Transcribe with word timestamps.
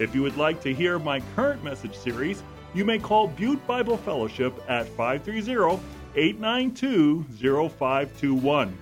If 0.00 0.12
you 0.12 0.22
would 0.22 0.36
like 0.36 0.60
to 0.62 0.74
hear 0.74 0.98
my 0.98 1.20
current 1.36 1.62
message 1.62 1.96
series, 1.96 2.42
you 2.74 2.84
may 2.84 2.98
call 2.98 3.28
Butte 3.28 3.64
Bible 3.64 3.96
Fellowship 3.96 4.60
at 4.68 4.88
530 4.88 5.80
892 6.16 7.24
0521. 7.68 8.76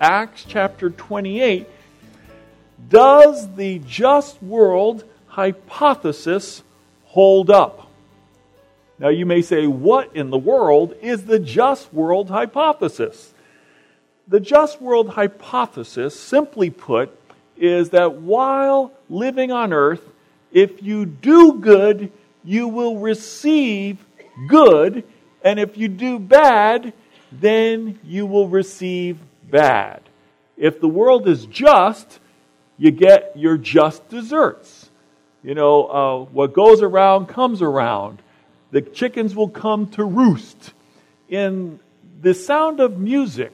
Acts 0.00 0.44
chapter 0.46 0.90
28 0.90 1.66
Does 2.90 3.54
the 3.54 3.78
just 3.86 4.42
world 4.42 5.04
hypothesis 5.28 6.62
hold 7.04 7.48
up? 7.48 7.88
Now 8.98 9.08
you 9.08 9.24
may 9.24 9.40
say, 9.40 9.66
what 9.66 10.14
in 10.14 10.28
the 10.28 10.38
world 10.38 10.94
is 11.00 11.24
the 11.24 11.38
just 11.38 11.92
world 11.94 12.28
hypothesis? 12.28 13.32
The 14.28 14.40
just 14.40 14.80
world 14.80 15.10
hypothesis, 15.10 16.18
simply 16.18 16.68
put, 16.68 17.21
is 17.62 17.90
that 17.90 18.14
while 18.14 18.92
living 19.08 19.52
on 19.52 19.72
earth, 19.72 20.02
if 20.50 20.82
you 20.82 21.06
do 21.06 21.60
good, 21.60 22.10
you 22.42 22.66
will 22.66 22.98
receive 22.98 24.04
good, 24.48 25.04
and 25.44 25.60
if 25.60 25.78
you 25.78 25.86
do 25.86 26.18
bad, 26.18 26.92
then 27.30 28.00
you 28.02 28.26
will 28.26 28.48
receive 28.48 29.20
bad. 29.48 30.02
If 30.56 30.80
the 30.80 30.88
world 30.88 31.28
is 31.28 31.46
just, 31.46 32.18
you 32.78 32.90
get 32.90 33.36
your 33.36 33.56
just 33.56 34.08
desserts. 34.08 34.90
You 35.44 35.54
know, 35.54 35.84
uh, 35.86 36.24
what 36.32 36.52
goes 36.52 36.82
around 36.82 37.26
comes 37.26 37.62
around. 37.62 38.22
The 38.72 38.80
chickens 38.80 39.36
will 39.36 39.48
come 39.48 39.86
to 39.90 40.04
roost. 40.04 40.72
In 41.28 41.78
the 42.20 42.34
sound 42.34 42.80
of 42.80 42.98
music, 42.98 43.52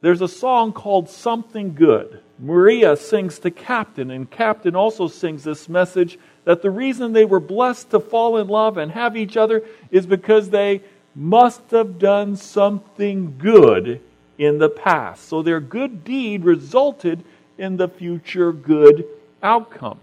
there's 0.00 0.20
a 0.20 0.28
song 0.28 0.72
called 0.72 1.08
Something 1.08 1.74
Good. 1.74 2.20
Maria 2.38 2.96
sings 2.96 3.38
to 3.40 3.50
Captain, 3.50 4.10
and 4.10 4.30
Captain 4.30 4.76
also 4.76 5.08
sings 5.08 5.44
this 5.44 5.68
message 5.68 6.18
that 6.44 6.62
the 6.62 6.70
reason 6.70 7.12
they 7.12 7.24
were 7.24 7.40
blessed 7.40 7.90
to 7.90 8.00
fall 8.00 8.36
in 8.36 8.46
love 8.46 8.76
and 8.76 8.92
have 8.92 9.16
each 9.16 9.36
other 9.36 9.62
is 9.90 10.06
because 10.06 10.50
they 10.50 10.82
must 11.14 11.70
have 11.70 11.98
done 11.98 12.36
something 12.36 13.36
good 13.38 14.00
in 14.36 14.58
the 14.58 14.68
past. 14.68 15.28
So 15.28 15.42
their 15.42 15.60
good 15.60 16.04
deed 16.04 16.44
resulted 16.44 17.24
in 17.56 17.78
the 17.78 17.88
future 17.88 18.52
good 18.52 19.06
outcome. 19.42 19.98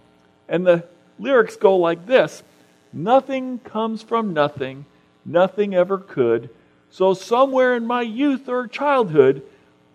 And 0.49 0.66
the 0.66 0.86
lyrics 1.19 1.55
go 1.55 1.77
like 1.77 2.05
this 2.08 2.44
Nothing 2.91 3.59
comes 3.59 4.02
from 4.02 4.33
nothing, 4.33 4.86
nothing 5.25 5.73
ever 5.73 5.97
could. 5.97 6.49
So 6.89 7.14
somewhere 7.14 7.75
in 7.75 7.88
my 7.88 8.02
youth 8.02 8.47
or 8.47 8.67
childhood, 8.67 9.41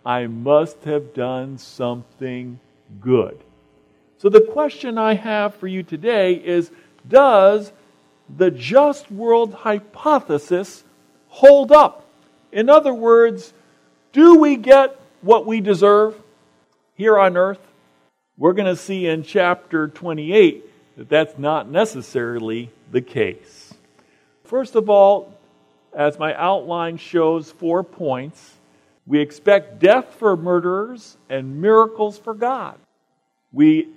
I 0.08 0.26
must 0.26 0.84
have 0.84 1.12
done 1.12 1.58
something 1.58 2.58
good. 2.98 3.38
So 4.16 4.30
the 4.30 4.40
question 4.40 4.96
I 4.96 5.12
have 5.12 5.54
for 5.54 5.66
you 5.66 5.82
today 5.82 6.32
is 6.32 6.70
Does 7.06 7.72
the 8.34 8.50
just 8.50 9.10
world 9.10 9.52
hypothesis 9.52 10.82
hold 11.28 11.72
up. 11.72 12.06
In 12.52 12.70
other 12.70 12.94
words, 12.94 13.52
do 14.14 14.38
we 14.38 14.56
get 14.56 14.98
what 15.20 15.44
we 15.44 15.60
deserve 15.60 16.18
here 16.94 17.18
on 17.18 17.36
earth? 17.36 17.60
We're 18.38 18.54
going 18.54 18.74
to 18.74 18.80
see 18.80 19.06
in 19.06 19.24
chapter 19.24 19.88
28 19.88 20.96
that 20.96 21.10
that's 21.10 21.38
not 21.38 21.68
necessarily 21.68 22.70
the 22.90 23.02
case. 23.02 23.74
First 24.44 24.74
of 24.74 24.88
all, 24.88 25.34
as 25.94 26.18
my 26.18 26.34
outline 26.34 26.96
shows, 26.96 27.50
four 27.50 27.82
points. 27.82 28.54
We 29.08 29.20
expect 29.20 29.78
death 29.78 30.16
for 30.18 30.36
murderers 30.36 31.16
and 31.30 31.62
miracles 31.62 32.18
for 32.18 32.34
God. 32.34 32.78
We 33.52 33.88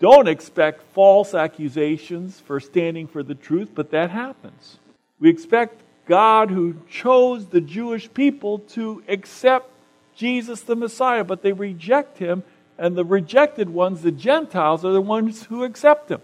don't 0.00 0.26
expect 0.26 0.82
false 0.92 1.34
accusations 1.34 2.40
for 2.40 2.58
standing 2.58 3.06
for 3.06 3.22
the 3.22 3.36
truth, 3.36 3.70
but 3.72 3.92
that 3.92 4.10
happens. 4.10 4.78
We 5.20 5.30
expect 5.30 5.80
God 6.08 6.50
who 6.50 6.74
chose 6.90 7.46
the 7.46 7.60
Jewish 7.60 8.12
people 8.12 8.58
to 8.70 9.04
accept 9.06 9.70
Jesus 10.16 10.62
the 10.62 10.74
Messiah, 10.74 11.22
but 11.22 11.42
they 11.42 11.52
reject 11.52 12.18
him, 12.18 12.42
and 12.76 12.96
the 12.96 13.04
rejected 13.04 13.70
ones, 13.70 14.02
the 14.02 14.10
Gentiles, 14.10 14.84
are 14.84 14.92
the 14.92 15.00
ones 15.00 15.44
who 15.44 15.62
accept 15.62 16.10
him. 16.10 16.20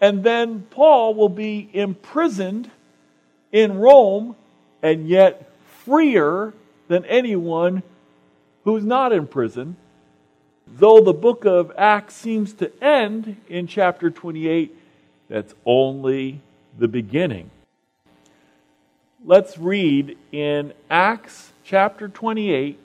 And 0.00 0.24
then 0.24 0.66
Paul 0.70 1.14
will 1.14 1.28
be 1.28 1.70
imprisoned 1.72 2.68
in 3.52 3.78
Rome 3.78 4.34
and 4.82 5.06
yet 5.08 5.49
freer 5.90 6.54
than 6.86 7.04
anyone 7.06 7.82
who's 8.62 8.84
not 8.84 9.12
in 9.12 9.26
prison. 9.26 9.76
Though 10.68 11.00
the 11.00 11.12
book 11.12 11.44
of 11.44 11.72
Acts 11.76 12.14
seems 12.14 12.52
to 12.54 12.70
end 12.80 13.36
in 13.48 13.66
chapter 13.66 14.08
28, 14.08 14.72
that's 15.28 15.52
only 15.66 16.42
the 16.78 16.86
beginning. 16.86 17.50
Let's 19.24 19.58
read 19.58 20.16
in 20.30 20.74
Acts 20.88 21.50
chapter 21.64 22.06
28. 22.06 22.78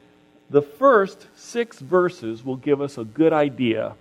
The 0.49 0.63
first 0.63 1.27
six 1.35 1.77
verses 1.77 2.44
will 2.44 2.55
give 2.55 2.81
us 2.81 2.97
a 2.97 3.03
good 3.03 3.33
idea. 3.33 3.94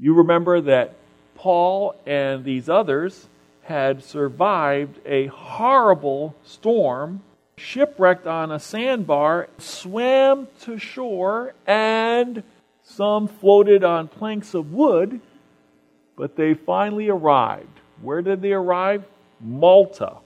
You 0.00 0.14
remember 0.14 0.62
that 0.62 0.94
Paul 1.34 1.94
and 2.06 2.44
these 2.44 2.70
others 2.70 3.28
had 3.64 4.02
survived 4.02 5.00
a 5.04 5.26
horrible 5.26 6.34
storm, 6.44 7.20
shipwrecked 7.58 8.26
on 8.26 8.50
a 8.50 8.58
sandbar, 8.58 9.48
swam 9.58 10.48
to 10.60 10.78
shore, 10.78 11.54
and 11.66 12.42
some 12.82 13.28
floated 13.28 13.84
on 13.84 14.08
planks 14.08 14.54
of 14.54 14.72
wood, 14.72 15.20
but 16.16 16.36
they 16.36 16.54
finally 16.54 17.08
arrived. 17.08 17.80
Where 18.00 18.22
did 18.22 18.40
they 18.40 18.52
arrive? 18.52 19.04
Malta. 19.40 20.16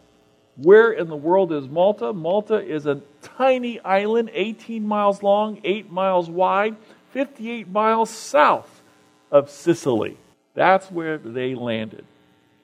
Where 0.57 0.93
in 0.93 1.09
the 1.09 1.17
world 1.17 1.53
is 1.53 1.69
Malta? 1.69 2.13
Malta 2.13 2.61
is 2.61 2.87
a 2.87 3.01
tiny 3.23 3.81
island, 3.81 4.31
18 4.33 4.87
miles 4.87 5.23
long, 5.23 5.61
8 5.65 5.91
miles 5.91 6.29
wide, 6.29 6.77
58 7.13 7.69
miles 7.69 8.11
south 8.11 8.83
of 9.31 9.51
Sicily. 9.51 10.17
That's 10.55 10.91
where 10.91 11.19
they 11.19 11.55
landed. 11.55 12.05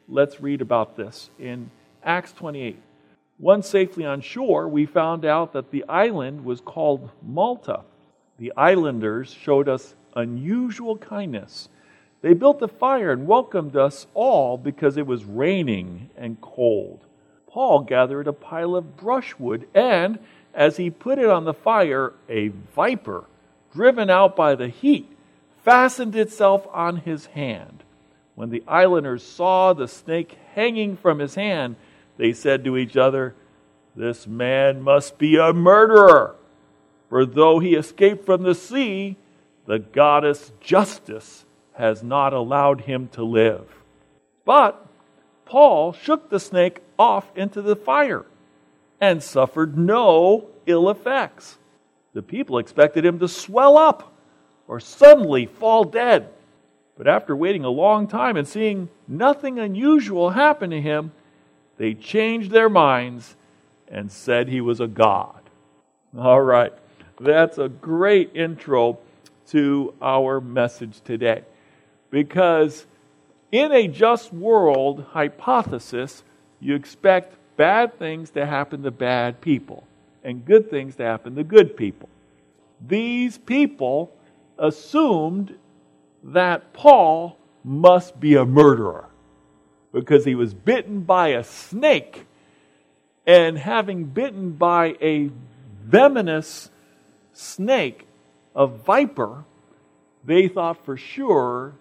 Let's 0.09 0.41
read 0.41 0.61
about 0.61 0.97
this 0.97 1.31
in 1.39 1.71
Acts 2.03 2.33
28. 2.33 2.79
Once 3.39 3.69
safely 3.69 4.05
on 4.05 4.21
shore, 4.21 4.69
we 4.69 4.85
found 4.85 5.25
out 5.25 5.53
that 5.53 5.71
the 5.71 5.85
island 5.89 6.45
was 6.45 6.61
called 6.61 7.11
Malta. 7.23 7.83
The 8.39 8.53
islanders 8.57 9.33
showed 9.33 9.69
us 9.69 9.95
unusual 10.17 10.97
kindness. 10.97 11.69
They 12.21 12.35
built 12.35 12.61
a 12.63 12.69
fire 12.69 13.13
and 13.13 13.29
welcomed 13.29 13.77
us 13.77 14.09
all 14.13 14.59
because 14.59 14.97
it 14.97 15.07
was 15.07 15.25
raining 15.25 16.11
and 16.17 16.41
cold. 16.41 17.01
Paul 17.47 17.81
gathered 17.81 18.27
a 18.27 18.33
pile 18.33 18.75
of 18.75 18.97
brushwood, 18.97 19.69
and 19.73 20.19
as 20.53 20.77
he 20.77 20.91
put 20.91 21.19
it 21.19 21.29
on 21.29 21.45
the 21.45 21.55
fire, 21.55 22.15
a 22.29 22.49
viper, 22.49 23.25
driven 23.73 24.11
out 24.11 24.35
by 24.35 24.57
the 24.57 24.69
heat, 24.69 25.17
fastened 25.65 26.17
itself 26.17 26.67
on 26.73 26.97
his 26.97 27.27
hand. 27.27 27.85
When 28.35 28.51
the 28.51 28.65
islanders 28.67 29.23
saw 29.23 29.73
the 29.73 29.89
snake 29.89 30.37
hanging 30.55 30.97
from 30.97 31.21
his 31.21 31.37
hand, 31.37 31.77
they 32.19 32.35
said 32.35 32.65
to 32.65 32.77
each 32.77 32.97
other, 32.97 33.35
This 33.97 34.27
man 34.27 34.83
must 34.83 35.17
be 35.17 35.37
a 35.37 35.55
murderer, 35.55 36.37
for 37.09 37.25
though 37.25 37.61
he 37.61 37.75
escaped 37.75 38.27
from 38.27 38.43
the 38.43 38.55
sea, 38.55 39.17
the 39.65 39.79
goddess 39.79 40.53
Justice 40.61 41.47
has 41.75 42.03
not 42.03 42.35
allowed 42.35 42.83
him 42.83 43.09
to 43.13 43.25
live. 43.25 43.67
But 44.45 44.85
Paul 45.47 45.93
shook 45.93 46.29
the 46.29 46.41
snake 46.41 46.81
off 46.99 47.31
into 47.37 47.63
the 47.63 47.77
fire 47.77 48.27
and 49.01 49.23
suffered 49.23 49.79
no 49.79 50.49
ill 50.67 50.91
effects. 50.91 51.59
The 52.15 52.23
people 52.23 52.59
expected 52.59 53.05
him 53.05 53.19
to 53.21 53.29
swell 53.29 53.79
up 53.79 54.13
or 54.67 54.81
suddenly 54.81 55.47
fall 55.47 55.85
dead. 55.85 56.29
But 56.97 57.07
after 57.07 57.37
waiting 57.37 57.65
a 57.65 57.71
long 57.71 58.09
time 58.09 58.37
and 58.37 58.47
seeing 58.47 58.89
nothing 59.07 59.59
unusual 59.59 60.31
happen 60.31 60.71
to 60.71 60.81
him, 60.81 61.13
they 61.79 61.95
changed 61.95 62.51
their 62.51 62.69
minds 62.69 63.37
and 63.89 64.13
said 64.13 64.49
he 64.49 64.61
was 64.61 64.81
a 64.81 64.87
god. 64.87 65.41
All 66.17 66.41
right, 66.41 66.73
that's 67.21 67.59
a 67.59 67.69
great 67.69 68.35
intro 68.35 68.99
to 69.49 69.95
our 70.03 70.41
message 70.41 71.01
today 71.03 71.43
because 72.11 72.87
in 73.51 73.73
a 73.73 73.89
just 73.89 74.33
world 74.33 75.07
hypothesis, 75.11 76.23
you 76.61 76.75
expect 76.75 77.35
bad 77.57 77.99
things 77.99 78.31
to 78.31 78.45
happen 78.45 78.83
to 78.83 78.91
bad 78.91 79.41
people 79.41 79.85
and 80.23 80.45
good 80.45 80.71
things 80.71 80.97
to 80.97 81.05
happen 81.05 81.35
to 81.37 81.45
good 81.45 81.77
people. 81.77 82.09
These 82.87 83.39
people 83.39 84.13
assumed 84.59 85.57
that 86.23 86.73
Paul 86.73 87.39
must 87.65 88.19
be 88.21 88.35
a 88.35 88.45
murderer 88.45 89.08
because 89.93 90.25
he 90.25 90.35
was 90.35 90.55
bitten 90.55 91.01
by 91.01 91.29
a 91.29 91.45
snake. 91.45 92.27
And 93.27 93.59
having 93.59 94.05
bitten 94.05 94.53
by 94.53 94.97
a 95.01 95.31
venomous 95.85 96.71
snake, 97.33 98.07
a 98.55 98.67
viper, 98.67 99.45
they 100.25 100.49
thought 100.49 100.85
for 100.85 100.97
sure 100.97 101.75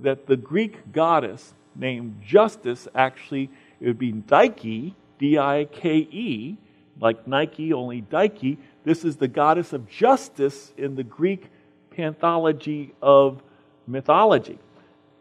that 0.00 0.26
the 0.26 0.36
Greek 0.36 0.92
goddess 0.92 1.54
named 1.74 2.22
Justice 2.24 2.88
actually 2.94 3.50
it 3.80 3.86
would 3.86 3.98
be 3.98 4.12
Dike, 4.12 4.94
D 5.18 5.38
I 5.38 5.66
K 5.70 5.96
E, 6.10 6.56
like 7.00 7.26
Nike, 7.26 7.72
only 7.72 8.00
Dike. 8.00 8.58
This 8.84 9.04
is 9.04 9.16
the 9.16 9.28
goddess 9.28 9.72
of 9.72 9.88
justice 9.88 10.72
in 10.76 10.94
the 10.94 11.02
Greek 11.02 11.46
panthology 11.90 12.94
of 13.02 13.42
mythology. 13.86 14.58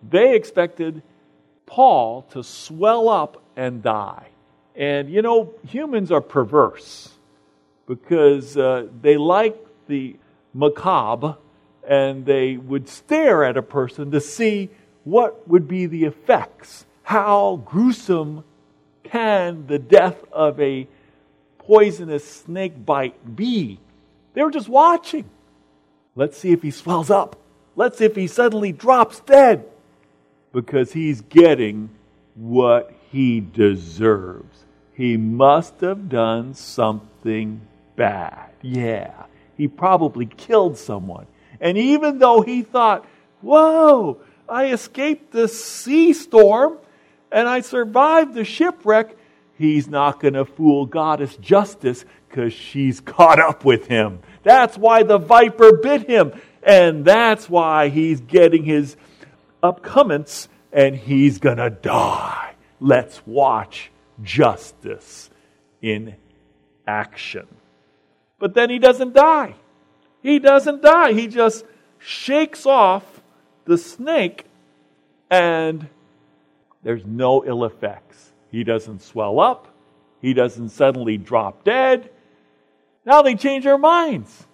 They 0.08 0.36
expected 0.36 1.02
Paul 1.72 2.24
to 2.32 2.44
swell 2.44 3.08
up 3.08 3.42
and 3.56 3.82
die. 3.82 4.28
And 4.76 5.10
you 5.10 5.22
know, 5.22 5.54
humans 5.66 6.12
are 6.12 6.20
perverse 6.20 7.14
because 7.88 8.58
uh, 8.58 8.88
they 9.02 9.16
like 9.16 9.56
the 9.88 10.18
macabre 10.54 11.38
and 11.88 12.26
they 12.26 12.58
would 12.58 12.90
stare 12.90 13.46
at 13.46 13.56
a 13.56 13.62
person 13.62 14.12
to 14.12 14.20
see 14.20 14.70
what 15.06 15.48
would 15.48 15.70
be 15.70 15.86
the 15.86 16.04
effects. 16.04 16.86
How 17.04 17.62
gruesome 17.64 18.44
can 19.06 19.66
the 19.68 19.80
death 19.80 20.22
of 20.34 20.60
a 20.60 20.90
poisonous 21.58 22.30
snake 22.30 22.86
bite 22.86 23.38
be? 23.38 23.80
They 24.34 24.44
were 24.44 24.52
just 24.52 24.68
watching. 24.68 25.30
Let's 26.18 26.38
see 26.38 26.52
if 26.52 26.62
he 26.62 26.72
swells 26.72 27.10
up. 27.10 27.38
Let's 27.78 27.98
see 27.98 28.06
if 28.06 28.16
he 28.16 28.28
suddenly 28.28 28.74
drops 28.74 29.22
dead. 29.22 29.66
Because 30.54 30.94
he's 30.94 31.22
getting 31.22 31.90
what 32.36 32.94
he 33.12 33.40
deserves. 33.40 34.66
He 34.94 35.18
must 35.18 35.80
have 35.82 36.10
done 36.10 36.54
something 36.54 37.62
bad. 37.96 38.52
Yeah, 38.62 39.26
he 39.58 39.68
probably 39.68 40.26
killed 40.26 40.78
someone. 40.78 41.28
And 41.60 41.78
even 41.78 42.20
though 42.20 42.42
he 42.42 42.62
thought, 42.62 43.06
whoa, 43.42 44.20
I 44.50 44.72
escaped 44.72 45.32
the 45.32 45.48
sea 45.48 46.14
storm 46.14 46.78
and 47.32 47.48
I 47.48 47.62
survived 47.62 48.34
the 48.34 48.44
shipwreck, 48.44 49.16
he's 49.58 49.88
not 49.88 50.20
going 50.20 50.34
to 50.34 50.46
fool 50.46 50.86
Goddess 50.86 51.36
Justice 51.38 52.04
because 52.28 52.54
she's 52.54 53.00
caught 53.00 53.40
up 53.40 53.64
with 53.64 53.88
him. 53.88 54.20
That's 54.44 54.78
why 54.78 55.04
the 55.04 55.18
viper 55.18 55.78
bit 55.78 56.08
him. 56.08 56.34
And 56.64 57.06
that's 57.06 57.50
why 57.50 57.90
he's 57.90 58.22
getting 58.22 58.64
his 58.64 58.96
upcomings 59.62 60.48
and 60.72 60.96
he's 60.96 61.40
going 61.40 61.58
to 61.58 61.70
die. 61.70 62.56
Let's 62.80 63.26
watch 63.26 63.92
justice 64.24 65.30
in 65.82 66.16
action. 66.88 67.48
But 68.40 68.54
then 68.54 68.70
he 68.70 68.80
doesn't 68.80 69.14
die. 69.14 69.56
He 70.24 70.40
doesn't 70.40 70.82
die. 70.82 71.14
He 71.14 71.28
just 71.28 71.66
shakes 72.00 72.66
off 72.66 73.22
the 73.66 73.78
snake 73.78 74.46
and 75.30 75.88
there's 76.84 77.06
no 77.06 77.46
ill 77.46 77.64
effects. 77.64 78.32
He 78.52 78.64
doesn't 78.64 79.02
swell 79.02 79.40
up. 79.40 79.68
He 80.22 80.34
doesn't 80.34 80.70
suddenly 80.70 81.18
drop 81.18 81.64
dead. 81.64 82.10
Now 83.06 83.22
they 83.22 83.36
change 83.36 83.64
their 83.64 83.78
minds. 83.78 84.46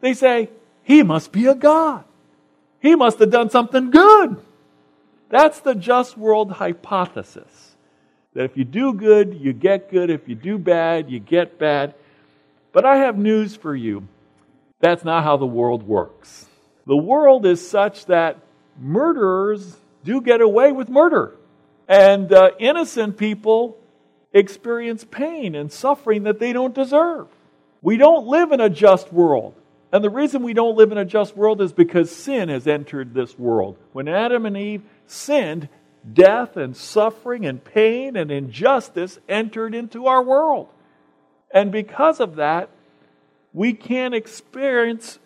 They 0.00 0.14
say, 0.14 0.50
he 0.82 1.02
must 1.02 1.32
be 1.32 1.46
a 1.46 1.54
God. 1.54 2.04
He 2.80 2.96
must 2.96 3.18
have 3.20 3.30
done 3.30 3.50
something 3.50 3.90
good. 3.90 4.40
That's 5.32 5.60
the 5.60 5.74
just 5.74 6.18
world 6.18 6.52
hypothesis. 6.52 7.74
That 8.34 8.44
if 8.44 8.58
you 8.58 8.64
do 8.66 8.92
good, 8.92 9.32
you 9.40 9.54
get 9.54 9.90
good. 9.90 10.10
If 10.10 10.28
you 10.28 10.34
do 10.34 10.58
bad, 10.58 11.10
you 11.10 11.20
get 11.20 11.58
bad. 11.58 11.94
But 12.70 12.84
I 12.84 12.98
have 12.98 13.16
news 13.16 13.56
for 13.56 13.74
you. 13.74 14.06
That's 14.80 15.04
not 15.04 15.24
how 15.24 15.38
the 15.38 15.46
world 15.46 15.84
works. 15.84 16.46
The 16.86 16.96
world 16.98 17.46
is 17.46 17.66
such 17.66 18.04
that 18.06 18.40
murderers 18.78 19.74
do 20.04 20.20
get 20.20 20.42
away 20.42 20.70
with 20.70 20.90
murder. 20.90 21.34
And 21.88 22.30
uh, 22.30 22.50
innocent 22.58 23.16
people 23.16 23.78
experience 24.34 25.02
pain 25.10 25.54
and 25.54 25.72
suffering 25.72 26.24
that 26.24 26.40
they 26.40 26.52
don't 26.52 26.74
deserve. 26.74 27.28
We 27.80 27.96
don't 27.96 28.26
live 28.26 28.52
in 28.52 28.60
a 28.60 28.68
just 28.68 29.10
world. 29.10 29.54
And 29.92 30.02
the 30.02 30.10
reason 30.10 30.42
we 30.42 30.54
don't 30.54 30.76
live 30.76 30.90
in 30.90 30.98
a 30.98 31.04
just 31.04 31.36
world 31.36 31.60
is 31.60 31.72
because 31.72 32.10
sin 32.10 32.48
has 32.48 32.66
entered 32.66 33.12
this 33.12 33.38
world. 33.38 33.76
When 33.92 34.08
Adam 34.08 34.46
and 34.46 34.56
Eve 34.56 34.82
sinned, 35.06 35.68
death 36.10 36.56
and 36.56 36.74
suffering 36.74 37.44
and 37.44 37.62
pain 37.62 38.16
and 38.16 38.30
injustice 38.30 39.18
entered 39.28 39.74
into 39.74 40.06
our 40.06 40.22
world. 40.22 40.68
And 41.52 41.70
because 41.70 42.20
of 42.20 42.36
that, 42.36 42.70
we 43.52 43.74
can't 43.74 44.14
experience 44.14 45.18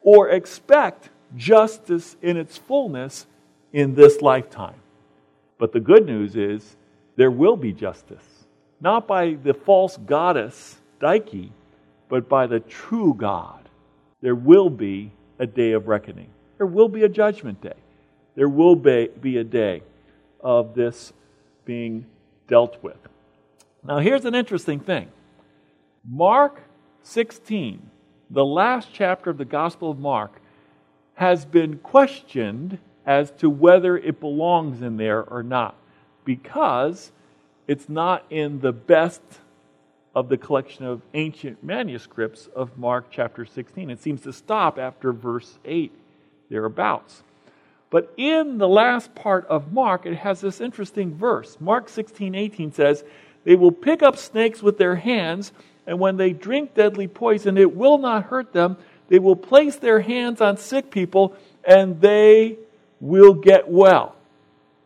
or 0.00 0.28
expect 0.28 1.08
justice 1.36 2.16
in 2.22 2.36
its 2.36 2.56
fullness 2.56 3.26
in 3.72 3.96
this 3.96 4.22
lifetime. 4.22 4.76
But 5.58 5.72
the 5.72 5.80
good 5.80 6.06
news 6.06 6.36
is 6.36 6.76
there 7.16 7.30
will 7.30 7.56
be 7.56 7.72
justice, 7.72 8.46
not 8.80 9.08
by 9.08 9.34
the 9.34 9.54
false 9.54 9.96
goddess 9.96 10.76
Dike, 11.00 11.50
but 12.08 12.28
by 12.28 12.46
the 12.46 12.60
true 12.60 13.14
God. 13.14 13.63
There 14.24 14.34
will 14.34 14.70
be 14.70 15.12
a 15.38 15.46
day 15.46 15.72
of 15.72 15.86
reckoning. 15.86 16.30
There 16.56 16.66
will 16.66 16.88
be 16.88 17.02
a 17.02 17.10
judgment 17.10 17.60
day. 17.60 17.76
There 18.34 18.48
will 18.48 18.74
be 18.74 19.08
be 19.20 19.36
a 19.36 19.44
day 19.44 19.82
of 20.40 20.74
this 20.74 21.12
being 21.66 22.06
dealt 22.48 22.82
with. 22.82 22.96
Now, 23.86 23.98
here's 23.98 24.24
an 24.24 24.34
interesting 24.34 24.80
thing 24.80 25.10
Mark 26.08 26.62
16, 27.02 27.90
the 28.30 28.46
last 28.46 28.88
chapter 28.94 29.28
of 29.28 29.36
the 29.36 29.44
Gospel 29.44 29.90
of 29.90 29.98
Mark, 29.98 30.40
has 31.16 31.44
been 31.44 31.76
questioned 31.76 32.78
as 33.04 33.30
to 33.32 33.50
whether 33.50 33.98
it 33.98 34.20
belongs 34.20 34.80
in 34.80 34.96
there 34.96 35.22
or 35.22 35.42
not 35.42 35.76
because 36.24 37.12
it's 37.68 37.90
not 37.90 38.24
in 38.30 38.60
the 38.60 38.72
best 38.72 39.20
of 40.14 40.28
the 40.28 40.36
collection 40.36 40.84
of 40.84 41.02
ancient 41.14 41.62
manuscripts 41.64 42.48
of 42.54 42.78
Mark 42.78 43.06
chapter 43.10 43.44
16. 43.44 43.90
It 43.90 44.00
seems 44.00 44.22
to 44.22 44.32
stop 44.32 44.78
after 44.78 45.12
verse 45.12 45.58
8, 45.64 45.92
thereabouts. 46.50 47.22
But 47.90 48.12
in 48.16 48.58
the 48.58 48.68
last 48.68 49.14
part 49.14 49.46
of 49.46 49.72
Mark, 49.72 50.06
it 50.06 50.16
has 50.16 50.40
this 50.40 50.60
interesting 50.60 51.14
verse. 51.14 51.56
Mark 51.60 51.88
16, 51.88 52.34
18 52.34 52.72
says, 52.72 53.04
They 53.44 53.56
will 53.56 53.72
pick 53.72 54.02
up 54.02 54.16
snakes 54.16 54.62
with 54.62 54.78
their 54.78 54.96
hands, 54.96 55.52
and 55.86 55.98
when 55.98 56.16
they 56.16 56.32
drink 56.32 56.74
deadly 56.74 57.08
poison, 57.08 57.58
it 57.58 57.76
will 57.76 57.98
not 57.98 58.24
hurt 58.24 58.52
them. 58.52 58.76
They 59.08 59.18
will 59.18 59.36
place 59.36 59.76
their 59.76 60.00
hands 60.00 60.40
on 60.40 60.56
sick 60.56 60.90
people, 60.90 61.36
and 61.64 62.00
they 62.00 62.58
will 63.00 63.34
get 63.34 63.68
well. 63.68 64.14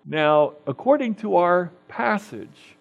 Now, 0.04 0.54
according 0.66 1.16
to 1.16 1.37
our 1.37 1.70
passage, 1.87 2.76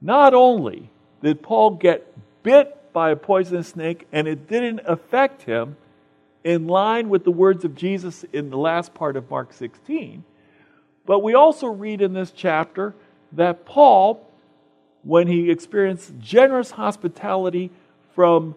not 0.00 0.34
only 0.34 0.90
did 1.26 1.42
Paul 1.42 1.72
get 1.72 2.06
bit 2.44 2.92
by 2.92 3.10
a 3.10 3.16
poisonous 3.16 3.66
snake 3.66 4.06
and 4.12 4.28
it 4.28 4.48
didn't 4.48 4.80
affect 4.86 5.42
him, 5.42 5.76
in 6.44 6.68
line 6.68 7.08
with 7.08 7.24
the 7.24 7.32
words 7.32 7.64
of 7.64 7.74
Jesus 7.74 8.24
in 8.32 8.50
the 8.50 8.56
last 8.56 8.94
part 8.94 9.16
of 9.16 9.28
Mark 9.28 9.52
16, 9.52 10.22
but 11.04 11.18
we 11.18 11.34
also 11.34 11.66
read 11.66 12.00
in 12.00 12.12
this 12.12 12.30
chapter 12.30 12.94
that 13.32 13.66
Paul, 13.66 14.24
when 15.02 15.26
he 15.26 15.50
experienced 15.50 16.12
generous 16.20 16.70
hospitality 16.70 17.72
from 18.14 18.54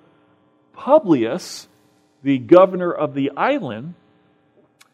Publius, 0.74 1.68
the 2.22 2.38
governor 2.38 2.92
of 2.92 3.16
the 3.16 3.32
island, 3.32 3.96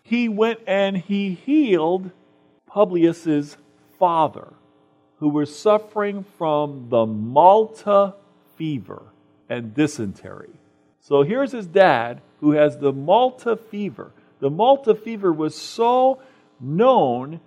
he 0.01 0.29
went 0.29 0.62
and 0.65 0.96
he 0.96 1.34
healed 1.34 2.12
Publius's 2.67 3.58
father, 4.00 4.53
who 5.19 5.29
were 5.29 5.45
suffering 5.45 6.25
from 6.38 6.88
the 6.89 7.05
Malta 7.05 8.13
fever 8.57 9.01
and 9.50 9.74
dysentery. 9.74 10.50
So 11.01 11.24
here's 11.24 11.51
his 11.51 11.67
dad 11.67 12.22
who 12.41 12.51
has 12.51 12.77
the 12.77 12.91
Malta 12.91 13.55
fever. 13.55 14.12
The 14.39 14.50
Malta 14.50 14.95
fever 14.95 15.31
was 15.31 15.55
so 15.55 16.19
known 16.60 17.39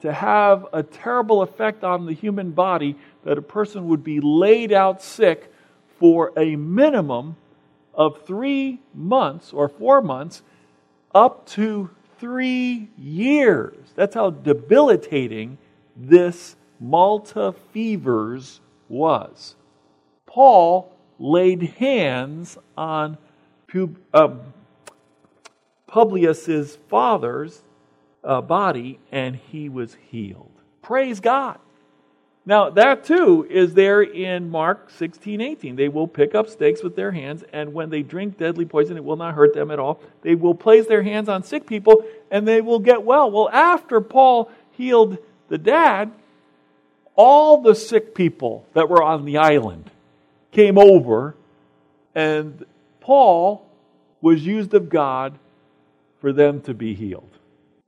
to 0.00 0.12
have 0.12 0.66
a 0.72 0.82
terrible 0.82 1.42
effect 1.42 1.84
on 1.84 2.06
the 2.06 2.12
human 2.12 2.50
body 2.50 2.96
that 3.24 3.38
a 3.38 3.42
person 3.42 3.88
would 3.88 4.04
be 4.04 4.20
laid 4.20 4.72
out 4.72 5.02
sick 5.02 5.52
for 5.98 6.32
a 6.36 6.56
minimum 6.56 7.36
of 7.94 8.26
three 8.26 8.80
months 8.94 9.52
or 9.52 9.68
four 9.68 10.02
months 10.02 10.42
up 11.14 11.46
to 11.46 11.90
three 12.18 12.88
years. 12.98 13.76
That's 13.94 14.14
how 14.14 14.30
debilitating 14.30 15.58
this 15.96 16.56
Malta 16.80 17.54
fevers 17.72 18.60
was. 18.88 19.54
Paul 20.26 20.92
laid 21.18 21.62
hands 21.62 22.58
on 22.76 23.16
um, 24.14 24.40
Publius's 25.86 26.76
father's 26.88 27.62
uh, 28.24 28.40
body 28.40 28.98
and 29.12 29.36
he 29.36 29.68
was 29.68 29.96
healed. 30.10 30.50
Praise 30.82 31.20
God. 31.20 31.58
Now, 32.48 32.70
that 32.70 33.04
too 33.04 33.44
is 33.50 33.74
there 33.74 34.02
in 34.02 34.48
Mark 34.48 34.88
16, 34.90 35.40
18. 35.40 35.74
They 35.74 35.88
will 35.88 36.06
pick 36.06 36.36
up 36.36 36.48
stakes 36.48 36.80
with 36.80 36.94
their 36.94 37.10
hands, 37.10 37.42
and 37.52 37.74
when 37.74 37.90
they 37.90 38.02
drink 38.02 38.38
deadly 38.38 38.64
poison, 38.64 38.96
it 38.96 39.04
will 39.04 39.16
not 39.16 39.34
hurt 39.34 39.52
them 39.52 39.72
at 39.72 39.80
all. 39.80 40.00
They 40.22 40.36
will 40.36 40.54
place 40.54 40.86
their 40.86 41.02
hands 41.02 41.28
on 41.28 41.42
sick 41.42 41.66
people, 41.66 42.04
and 42.30 42.46
they 42.46 42.60
will 42.60 42.78
get 42.78 43.02
well. 43.02 43.28
Well, 43.28 43.48
after 43.48 44.00
Paul 44.00 44.48
healed 44.70 45.18
the 45.48 45.58
dad, 45.58 46.12
all 47.16 47.62
the 47.62 47.74
sick 47.74 48.14
people 48.14 48.66
that 48.74 48.88
were 48.88 49.02
on 49.02 49.24
the 49.24 49.38
island 49.38 49.90
came 50.52 50.78
over, 50.78 51.34
and 52.14 52.64
Paul 53.00 53.66
was 54.20 54.44
used 54.46 54.74
of 54.74 54.88
God 54.88 55.38
for 56.20 56.32
them 56.32 56.60
to 56.62 56.74
be 56.74 56.94
healed. 56.94 57.30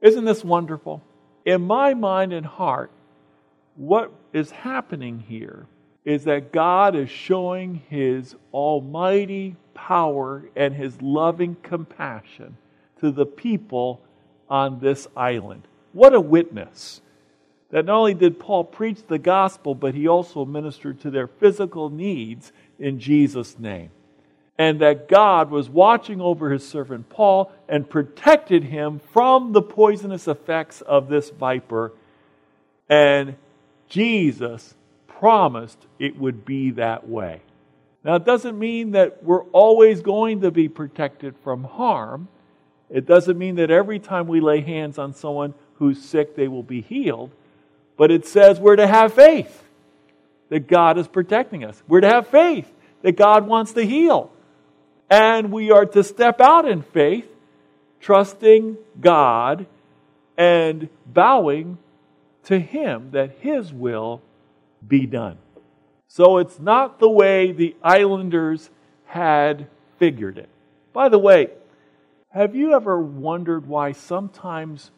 Isn't 0.00 0.24
this 0.24 0.44
wonderful? 0.44 1.02
In 1.44 1.62
my 1.62 1.94
mind 1.94 2.32
and 2.32 2.46
heart, 2.46 2.90
what 3.76 4.12
is 4.32 4.50
happening 4.50 5.20
here 5.20 5.66
is 6.04 6.24
that 6.24 6.52
God 6.52 6.96
is 6.96 7.10
showing 7.10 7.82
his 7.88 8.34
almighty 8.52 9.56
power 9.74 10.44
and 10.56 10.74
his 10.74 11.00
loving 11.02 11.56
compassion 11.62 12.56
to 13.00 13.10
the 13.10 13.26
people 13.26 14.00
on 14.48 14.80
this 14.80 15.06
island. 15.16 15.62
What 15.92 16.14
a 16.14 16.20
witness! 16.20 17.00
That 17.70 17.84
not 17.84 17.98
only 17.98 18.14
did 18.14 18.40
Paul 18.40 18.64
preach 18.64 19.00
the 19.06 19.18
gospel, 19.18 19.74
but 19.74 19.94
he 19.94 20.08
also 20.08 20.44
ministered 20.44 21.00
to 21.02 21.10
their 21.10 21.26
physical 21.26 21.90
needs 21.90 22.52
in 22.78 22.98
Jesus' 22.98 23.58
name. 23.58 23.90
And 24.56 24.80
that 24.80 25.08
God 25.08 25.50
was 25.50 25.68
watching 25.68 26.20
over 26.20 26.50
his 26.50 26.66
servant 26.66 27.08
Paul 27.10 27.52
and 27.68 27.88
protected 27.88 28.64
him 28.64 29.00
from 29.12 29.52
the 29.52 29.62
poisonous 29.62 30.26
effects 30.26 30.80
of 30.80 31.08
this 31.08 31.30
viper. 31.30 31.92
And 32.88 33.36
Jesus 33.88 34.74
promised 35.06 35.78
it 35.98 36.18
would 36.18 36.44
be 36.44 36.70
that 36.72 37.08
way. 37.08 37.42
Now, 38.02 38.14
it 38.14 38.24
doesn't 38.24 38.58
mean 38.58 38.92
that 38.92 39.22
we're 39.22 39.44
always 39.44 40.00
going 40.00 40.40
to 40.40 40.50
be 40.50 40.68
protected 40.68 41.34
from 41.44 41.64
harm. 41.64 42.28
It 42.88 43.06
doesn't 43.06 43.36
mean 43.36 43.56
that 43.56 43.70
every 43.70 43.98
time 43.98 44.26
we 44.26 44.40
lay 44.40 44.60
hands 44.60 44.98
on 44.98 45.14
someone 45.14 45.52
who's 45.74 46.02
sick, 46.02 46.34
they 46.34 46.48
will 46.48 46.62
be 46.62 46.80
healed. 46.80 47.30
But 47.98 48.10
it 48.10 48.24
says 48.24 48.58
we're 48.58 48.76
to 48.76 48.86
have 48.86 49.12
faith 49.12 49.62
that 50.48 50.66
God 50.66 50.96
is 50.96 51.06
protecting 51.06 51.64
us. 51.64 51.82
We're 51.86 52.00
to 52.00 52.08
have 52.08 52.28
faith 52.28 52.72
that 53.02 53.16
God 53.16 53.46
wants 53.46 53.72
to 53.72 53.84
heal. 53.84 54.32
And 55.10 55.52
we 55.52 55.70
are 55.70 55.84
to 55.84 56.02
step 56.02 56.40
out 56.40 56.66
in 56.66 56.80
faith, 56.82 57.28
trusting 58.00 58.78
God 59.00 59.66
and 60.38 60.88
bowing 61.06 61.76
to 62.44 62.58
him 62.58 63.10
that 63.10 63.38
his 63.40 63.72
will 63.72 64.22
be 64.86 65.04
done. 65.04 65.36
So 66.06 66.38
it's 66.38 66.58
not 66.58 67.00
the 67.00 67.10
way 67.10 67.52
the 67.52 67.76
islanders 67.82 68.70
had 69.06 69.66
figured 69.98 70.38
it. 70.38 70.48
By 70.92 71.08
the 71.08 71.18
way, 71.18 71.50
have 72.30 72.54
you 72.54 72.74
ever 72.74 73.00
wondered 73.00 73.66
why 73.66 73.92
sometimes 73.92 74.90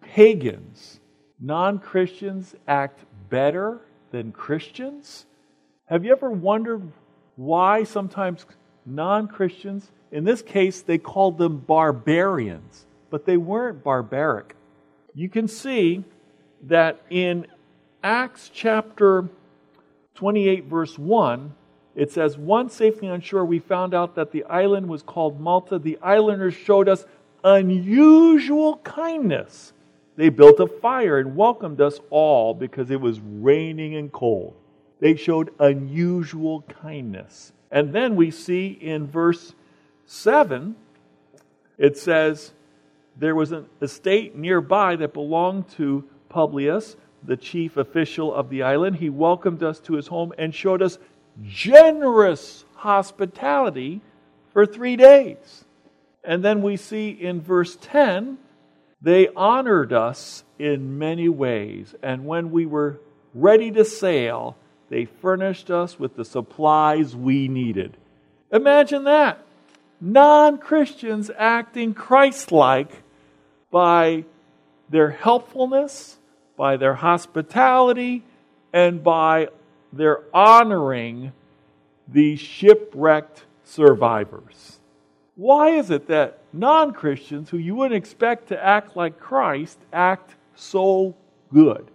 pagans, 0.00 1.00
non 1.44 1.78
Christians, 1.78 2.54
act 2.66 3.04
better 3.28 3.80
than 4.10 4.32
Christians? 4.32 5.26
Have 5.86 6.04
you 6.04 6.12
ever 6.12 6.30
wondered 6.30 6.90
why 7.36 7.84
sometimes 7.84 8.46
non 8.86 9.28
Christians, 9.28 9.90
in 10.10 10.24
this 10.24 10.40
case, 10.40 10.80
they 10.80 10.96
called 10.96 11.36
them 11.36 11.58
barbarians, 11.58 12.86
but 13.10 13.26
they 13.26 13.36
weren't 13.36 13.84
barbaric? 13.84 14.56
You 15.14 15.28
can 15.28 15.46
see 15.46 16.04
that 16.62 17.02
in 17.10 17.46
Acts 18.02 18.50
chapter 18.52 19.28
28, 20.14 20.64
verse 20.64 20.98
1, 20.98 21.54
it 21.94 22.10
says, 22.10 22.38
Once 22.38 22.74
safely 22.74 23.08
on 23.08 23.20
shore, 23.20 23.44
we 23.44 23.58
found 23.58 23.92
out 23.92 24.14
that 24.14 24.32
the 24.32 24.44
island 24.44 24.88
was 24.88 25.02
called 25.02 25.38
Malta. 25.38 25.78
The 25.78 25.98
islanders 26.02 26.54
showed 26.54 26.88
us 26.88 27.04
unusual 27.44 28.78
kindness. 28.78 29.73
They 30.16 30.28
built 30.28 30.60
a 30.60 30.66
fire 30.66 31.18
and 31.18 31.36
welcomed 31.36 31.80
us 31.80 31.98
all 32.10 32.54
because 32.54 32.90
it 32.90 33.00
was 33.00 33.20
raining 33.20 33.96
and 33.96 34.12
cold. 34.12 34.54
They 35.00 35.16
showed 35.16 35.52
unusual 35.58 36.62
kindness. 36.62 37.52
And 37.70 37.92
then 37.92 38.14
we 38.14 38.30
see 38.30 38.68
in 38.68 39.06
verse 39.06 39.54
7, 40.06 40.76
it 41.76 41.98
says, 41.98 42.52
There 43.16 43.34
was 43.34 43.50
an 43.50 43.66
estate 43.82 44.36
nearby 44.36 44.96
that 44.96 45.12
belonged 45.12 45.68
to 45.70 46.04
Publius, 46.28 46.96
the 47.22 47.36
chief 47.36 47.76
official 47.76 48.32
of 48.32 48.50
the 48.50 48.62
island. 48.62 48.96
He 48.96 49.10
welcomed 49.10 49.62
us 49.62 49.80
to 49.80 49.94
his 49.94 50.06
home 50.06 50.32
and 50.38 50.54
showed 50.54 50.82
us 50.82 50.98
generous 51.42 52.64
hospitality 52.76 54.00
for 54.52 54.64
three 54.66 54.96
days. 54.96 55.64
And 56.22 56.44
then 56.44 56.62
we 56.62 56.76
see 56.76 57.10
in 57.10 57.40
verse 57.40 57.76
10, 57.80 58.38
they 59.04 59.28
honored 59.36 59.92
us 59.92 60.44
in 60.58 60.98
many 60.98 61.28
ways. 61.28 61.94
And 62.02 62.24
when 62.24 62.50
we 62.50 62.64
were 62.64 63.00
ready 63.34 63.70
to 63.72 63.84
sail, 63.84 64.56
they 64.88 65.04
furnished 65.04 65.70
us 65.70 65.98
with 65.98 66.16
the 66.16 66.24
supplies 66.24 67.14
we 67.14 67.46
needed. 67.46 67.98
Imagine 68.50 69.04
that. 69.04 69.44
Non 70.00 70.56
Christians 70.56 71.30
acting 71.36 71.92
Christ 71.92 72.50
like 72.50 73.02
by 73.70 74.24
their 74.88 75.10
helpfulness, 75.10 76.16
by 76.56 76.78
their 76.78 76.94
hospitality 76.94 78.22
and 78.72 79.04
by 79.04 79.48
their 79.92 80.22
honoring 80.32 81.32
the 82.08 82.36
shipwrecked 82.36 83.44
survivors. 83.64 84.78
Why 85.36 85.70
is 85.70 85.90
it 85.90 86.08
that 86.08 86.38
non 86.52 86.92
Christians, 86.92 87.50
who 87.50 87.58
you 87.58 87.74
wouldn't 87.74 87.96
expect 87.96 88.48
to 88.48 88.64
act 88.64 88.96
like 88.96 89.18
Christ, 89.18 89.78
act 89.92 90.34
so 90.54 91.14
good? 91.52 91.90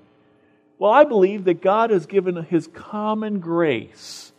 Well, 0.77 0.91
I 0.91 1.03
believe 1.03 1.45
that 1.45 1.61
God 1.61 1.89
has 1.89 2.05
given 2.05 2.35
His 2.43 2.67
common 2.67 3.39
grace 3.39 4.31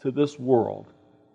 to 0.00 0.10
this 0.10 0.38
world 0.38 0.86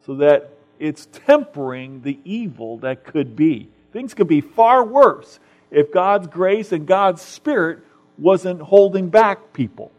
so 0.06 0.16
that 0.16 0.52
it's 0.80 1.08
tempering 1.08 2.02
the 2.02 2.20
evil 2.24 2.78
that 2.80 3.04
could 3.04 3.36
be. 3.36 3.70
Things 3.92 4.14
could 4.14 4.28
be 4.28 4.42
far 4.42 4.84
worse 4.84 5.40
if 5.72 5.92
God's 5.92 6.28
grace 6.28 6.72
and 6.72 6.88
God's 6.88 7.22
Spirit 7.22 7.80
wasn't 8.18 8.62
holding 8.62 9.10
back 9.10 9.54
people. 9.54 9.92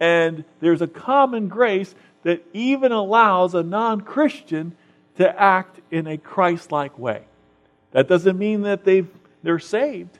And 0.00 0.44
there's 0.60 0.82
a 0.82 0.86
common 0.86 1.48
grace 1.48 1.94
that 2.22 2.44
even 2.52 2.92
allows 2.92 3.54
a 3.54 3.62
non 3.62 4.00
Christian 4.00 4.76
to 5.16 5.40
act 5.40 5.80
in 5.90 6.06
a 6.06 6.16
Christ 6.16 6.72
like 6.72 6.98
way. 6.98 7.24
That 7.92 8.08
doesn't 8.08 8.38
mean 8.38 8.62
that 8.62 8.84
they've, 8.84 9.08
they're 9.42 9.58
saved, 9.58 10.18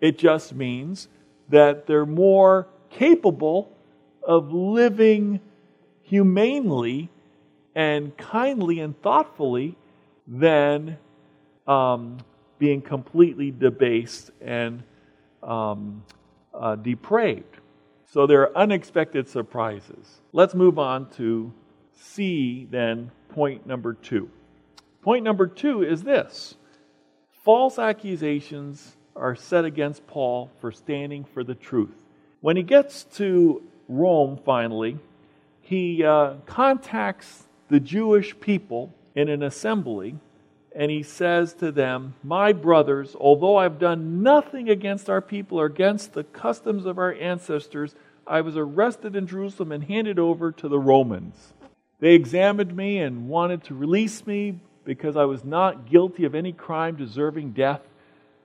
it 0.00 0.18
just 0.18 0.54
means 0.54 1.08
that 1.48 1.86
they're 1.86 2.06
more 2.06 2.68
capable 2.90 3.72
of 4.22 4.52
living 4.52 5.40
humanely 6.02 7.08
and 7.74 8.16
kindly 8.16 8.80
and 8.80 9.00
thoughtfully 9.02 9.76
than 10.26 10.98
um, 11.66 12.18
being 12.58 12.80
completely 12.80 13.50
debased 13.50 14.30
and 14.40 14.82
um, 15.42 16.02
uh, 16.54 16.74
depraved. 16.76 17.58
So 18.12 18.26
there 18.26 18.42
are 18.42 18.56
unexpected 18.56 19.28
surprises. 19.28 20.20
Let's 20.32 20.54
move 20.54 20.78
on 20.78 21.10
to 21.16 21.52
see 21.92 22.66
then 22.70 23.10
point 23.28 23.66
number 23.66 23.94
two. 23.94 24.30
Point 25.02 25.24
number 25.24 25.46
two 25.46 25.82
is 25.82 26.02
this 26.02 26.56
false 27.44 27.78
accusations 27.78 28.96
are 29.14 29.36
set 29.36 29.64
against 29.64 30.06
Paul 30.06 30.50
for 30.60 30.72
standing 30.72 31.24
for 31.24 31.44
the 31.44 31.54
truth. 31.54 31.94
When 32.40 32.56
he 32.56 32.62
gets 32.62 33.04
to 33.14 33.62
Rome 33.88 34.38
finally, 34.44 34.98
he 35.60 36.04
uh, 36.04 36.34
contacts 36.44 37.44
the 37.68 37.80
Jewish 37.80 38.38
people 38.40 38.92
in 39.14 39.28
an 39.28 39.42
assembly 39.42 40.16
and 40.76 40.90
he 40.90 41.02
says 41.02 41.54
to 41.54 41.72
them, 41.72 42.14
My 42.22 42.52
brothers, 42.52 43.16
although 43.18 43.56
I've 43.56 43.78
done 43.78 44.22
nothing 44.22 44.68
against 44.68 45.08
our 45.08 45.22
people 45.22 45.58
or 45.58 45.64
against 45.64 46.12
the 46.12 46.24
customs 46.24 46.84
of 46.84 46.98
our 46.98 47.14
ancestors, 47.14 47.94
I 48.26 48.42
was 48.42 48.58
arrested 48.58 49.16
in 49.16 49.26
Jerusalem 49.26 49.72
and 49.72 49.84
handed 49.84 50.18
over 50.18 50.52
to 50.52 50.68
the 50.68 50.78
Romans. 50.78 51.54
They 51.98 52.14
examined 52.14 52.76
me 52.76 52.98
and 52.98 53.28
wanted 53.28 53.64
to 53.64 53.74
release 53.74 54.26
me 54.26 54.58
because 54.84 55.16
I 55.16 55.24
was 55.24 55.44
not 55.44 55.90
guilty 55.90 56.24
of 56.24 56.34
any 56.34 56.52
crime 56.52 56.96
deserving 56.96 57.52
death. 57.52 57.80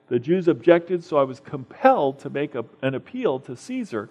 The 0.08 0.20
Jews 0.20 0.48
objected, 0.48 1.04
so 1.04 1.18
I 1.18 1.24
was 1.24 1.40
compelled 1.40 2.20
to 2.20 2.30
make 2.30 2.56
a, 2.56 2.66
an 2.82 2.96
appeal 2.96 3.40
to 3.42 3.56
Caesar. 3.56 4.10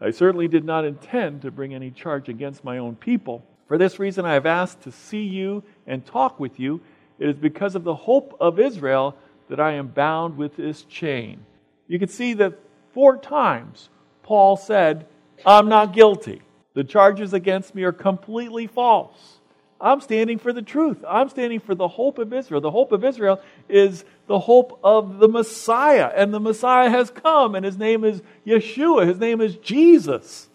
I 0.00 0.10
certainly 0.10 0.48
did 0.48 0.64
not 0.64 0.84
intend 0.84 1.42
to 1.42 1.50
bring 1.50 1.74
any 1.74 1.90
charge 1.90 2.28
against 2.28 2.64
my 2.64 2.78
own 2.78 2.96
people. 2.96 3.44
For 3.66 3.78
this 3.78 3.98
reason, 3.98 4.24
I 4.24 4.34
have 4.34 4.46
asked 4.46 4.82
to 4.82 4.92
see 4.92 5.22
you 5.22 5.62
and 5.86 6.04
talk 6.04 6.40
with 6.40 6.58
you. 6.58 6.80
It 7.18 7.28
is 7.28 7.36
because 7.36 7.74
of 7.74 7.84
the 7.84 7.94
hope 7.94 8.36
of 8.40 8.58
Israel 8.58 9.16
that 9.48 9.60
I 9.60 9.72
am 9.72 9.88
bound 9.88 10.36
with 10.36 10.56
this 10.56 10.82
chain. 10.84 11.44
You 11.88 11.98
can 11.98 12.08
see 12.08 12.34
that 12.34 12.58
four 12.92 13.16
times 13.16 13.88
Paul 14.22 14.56
said, 14.56 15.06
I'm 15.44 15.68
not 15.68 15.94
guilty. 15.94 16.42
The 16.74 16.84
charges 16.84 17.32
against 17.32 17.74
me 17.74 17.82
are 17.82 17.92
completely 17.92 18.66
false. 18.66 19.38
I'm 19.80 20.00
standing 20.00 20.38
for 20.38 20.52
the 20.52 20.62
truth. 20.62 21.04
I'm 21.08 21.28
standing 21.28 21.60
for 21.60 21.74
the 21.74 21.88
hope 21.88 22.18
of 22.18 22.32
Israel. 22.32 22.60
The 22.60 22.70
hope 22.70 22.92
of 22.92 23.04
Israel 23.04 23.40
is 23.68 24.04
the 24.26 24.38
hope 24.38 24.80
of 24.82 25.18
the 25.18 25.28
Messiah. 25.28 26.10
And 26.14 26.34
the 26.34 26.40
Messiah 26.40 26.90
has 26.90 27.10
come, 27.10 27.54
and 27.54 27.64
his 27.64 27.78
name 27.78 28.04
is 28.04 28.22
Yeshua. 28.46 29.06
His 29.06 29.18
name 29.18 29.40
is 29.40 29.56
Jesus. 29.56 30.48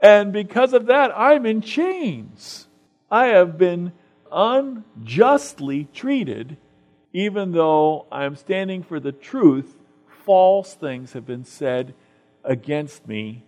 And 0.00 0.32
because 0.32 0.72
of 0.72 0.86
that, 0.86 1.12
I'm 1.16 1.46
in 1.46 1.60
chains. 1.60 2.66
I 3.10 3.26
have 3.26 3.56
been 3.56 3.92
unjustly 4.32 5.88
treated, 5.94 6.56
even 7.12 7.52
though 7.52 8.06
I'm 8.10 8.34
standing 8.34 8.82
for 8.82 8.98
the 8.98 9.12
truth. 9.12 9.76
False 10.24 10.74
things 10.74 11.12
have 11.12 11.24
been 11.24 11.44
said 11.44 11.94
against 12.42 13.06
me, 13.06 13.44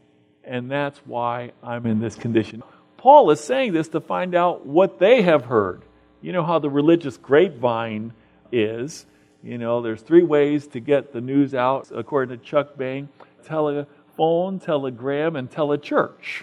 and 0.49 0.71
that's 0.71 0.99
why 1.05 1.53
I'm 1.63 1.87
in 1.87 2.01
this 2.01 2.17
condition. 2.17 2.63
Paul 2.97 3.31
is 3.31 3.39
saying 3.39 3.75
this 3.75 3.89
to 3.89 4.01
find 4.01 4.35
out 4.35 4.67
what 4.67 4.99
they 4.99 5.23
have 5.23 5.45
heard. 5.45 5.83
You 6.21 6.33
know 6.33 6.43
how 6.43 6.59
the 6.59 6.71
religious 6.71 7.17
grapevine 7.17 8.13
is. 8.51 9.07
You 9.43 9.59
know, 9.59 9.83
there's 9.83 10.01
three 10.01 10.25
ways 10.25 10.67
to 10.69 10.81
get 10.81 11.13
the 11.13 11.21
news 11.21 11.55
out, 11.55 11.91
according 11.95 12.37
to 12.37 12.45
Chuck 12.45 12.77
Bang 12.77 13.09
telephone, 13.45 14.59
telegram, 14.59 15.37
and 15.37 15.51
telechurch. 15.51 16.43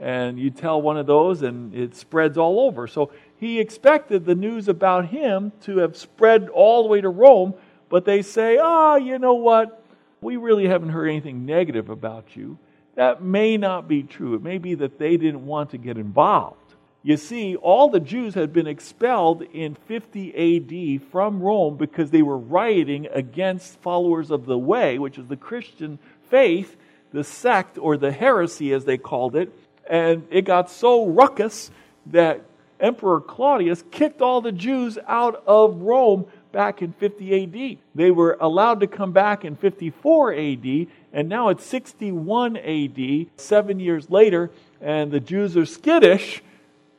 And 0.00 0.38
you 0.38 0.50
tell 0.50 0.82
one 0.82 0.96
of 0.96 1.06
those, 1.06 1.42
and 1.42 1.72
it 1.74 1.94
spreads 1.94 2.36
all 2.36 2.58
over. 2.58 2.88
So 2.88 3.12
he 3.38 3.60
expected 3.60 4.24
the 4.24 4.34
news 4.34 4.66
about 4.66 5.06
him 5.06 5.52
to 5.62 5.78
have 5.78 5.96
spread 5.96 6.48
all 6.48 6.82
the 6.82 6.88
way 6.88 7.00
to 7.00 7.08
Rome, 7.08 7.54
but 7.88 8.04
they 8.04 8.22
say, 8.22 8.58
ah, 8.60 8.94
oh, 8.94 8.96
you 8.96 9.18
know 9.18 9.34
what? 9.34 9.84
We 10.20 10.36
really 10.36 10.66
haven't 10.66 10.88
heard 10.88 11.08
anything 11.08 11.46
negative 11.46 11.88
about 11.88 12.34
you. 12.34 12.58
That 12.94 13.22
may 13.22 13.56
not 13.56 13.88
be 13.88 14.02
true. 14.02 14.34
It 14.34 14.42
may 14.42 14.58
be 14.58 14.74
that 14.74 14.98
they 14.98 15.16
didn't 15.16 15.46
want 15.46 15.70
to 15.70 15.78
get 15.78 15.96
involved. 15.96 16.58
You 17.04 17.16
see, 17.16 17.56
all 17.56 17.88
the 17.88 18.00
Jews 18.00 18.34
had 18.34 18.52
been 18.52 18.68
expelled 18.68 19.42
in 19.42 19.74
50 19.74 21.00
AD 21.00 21.10
from 21.10 21.42
Rome 21.42 21.76
because 21.76 22.10
they 22.10 22.22
were 22.22 22.38
rioting 22.38 23.08
against 23.12 23.80
followers 23.80 24.30
of 24.30 24.46
the 24.46 24.58
Way, 24.58 24.98
which 24.98 25.18
is 25.18 25.26
the 25.26 25.36
Christian 25.36 25.98
faith, 26.30 26.76
the 27.12 27.24
sect 27.24 27.76
or 27.76 27.96
the 27.96 28.12
heresy 28.12 28.72
as 28.72 28.84
they 28.84 28.98
called 28.98 29.34
it. 29.34 29.52
And 29.90 30.26
it 30.30 30.42
got 30.42 30.70
so 30.70 31.06
ruckus 31.06 31.72
that 32.06 32.42
Emperor 32.78 33.20
Claudius 33.20 33.82
kicked 33.90 34.22
all 34.22 34.40
the 34.40 34.52
Jews 34.52 34.96
out 35.08 35.42
of 35.46 35.82
Rome 35.82 36.26
back 36.52 36.82
in 36.82 36.92
50 36.92 37.42
AD. 37.42 37.78
They 37.94 38.10
were 38.10 38.36
allowed 38.40 38.80
to 38.80 38.86
come 38.86 39.12
back 39.12 39.44
in 39.44 39.56
54 39.56 40.34
AD, 40.34 40.86
and 41.12 41.28
now 41.28 41.48
it's 41.48 41.64
61 41.66 42.56
AD, 42.56 43.26
seven 43.36 43.78
years 43.78 44.08
later, 44.10 44.50
and 44.80 45.12
the 45.12 45.20
Jews 45.20 45.56
are 45.56 45.66
skittish 45.66 46.42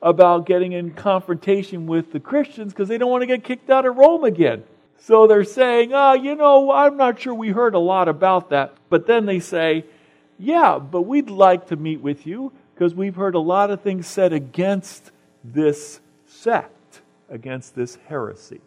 about 0.02 0.46
getting 0.46 0.74
in 0.74 0.92
confrontation 0.92 1.88
with 1.88 2.12
the 2.12 2.20
Christians 2.20 2.74
because 2.74 2.90
they 2.90 2.98
don't 2.98 3.10
want 3.10 3.22
to 3.22 3.28
get 3.28 3.44
kicked 3.44 3.70
out 3.70 3.86
of 3.86 3.96
Rome 3.96 4.24
again. 4.24 4.64
So 5.00 5.28
they're 5.28 5.44
saying, 5.44 5.92
oh, 5.94 6.14
you 6.14 6.36
know, 6.36 6.72
I'm 6.72 6.96
not 6.96 7.20
sure 7.20 7.34
we 7.34 7.50
heard 7.50 7.74
a 7.74 7.80
lot 7.80 8.08
about 8.08 8.50
that. 8.52 8.76
But 8.90 9.08
then 9.08 9.26
they 9.26 9.40
say, 9.40 9.86
yeah, 10.38 10.78
but 10.78 11.02
we'd 11.02 11.30
like 11.30 11.68
to 11.68 11.76
meet 11.76 12.02
with 12.02 12.28
you 12.28 12.52
because 12.74 12.94
we've 12.94 13.16
heard 13.16 13.36
a 13.36 13.40
lot 13.40 13.72
of 13.72 13.82
things 13.82 14.08
said 14.08 14.32
against 14.34 15.12
this 15.44 16.00
sect, 16.26 17.02
against 17.30 17.76
this 17.76 17.98
heresy. 18.08 18.62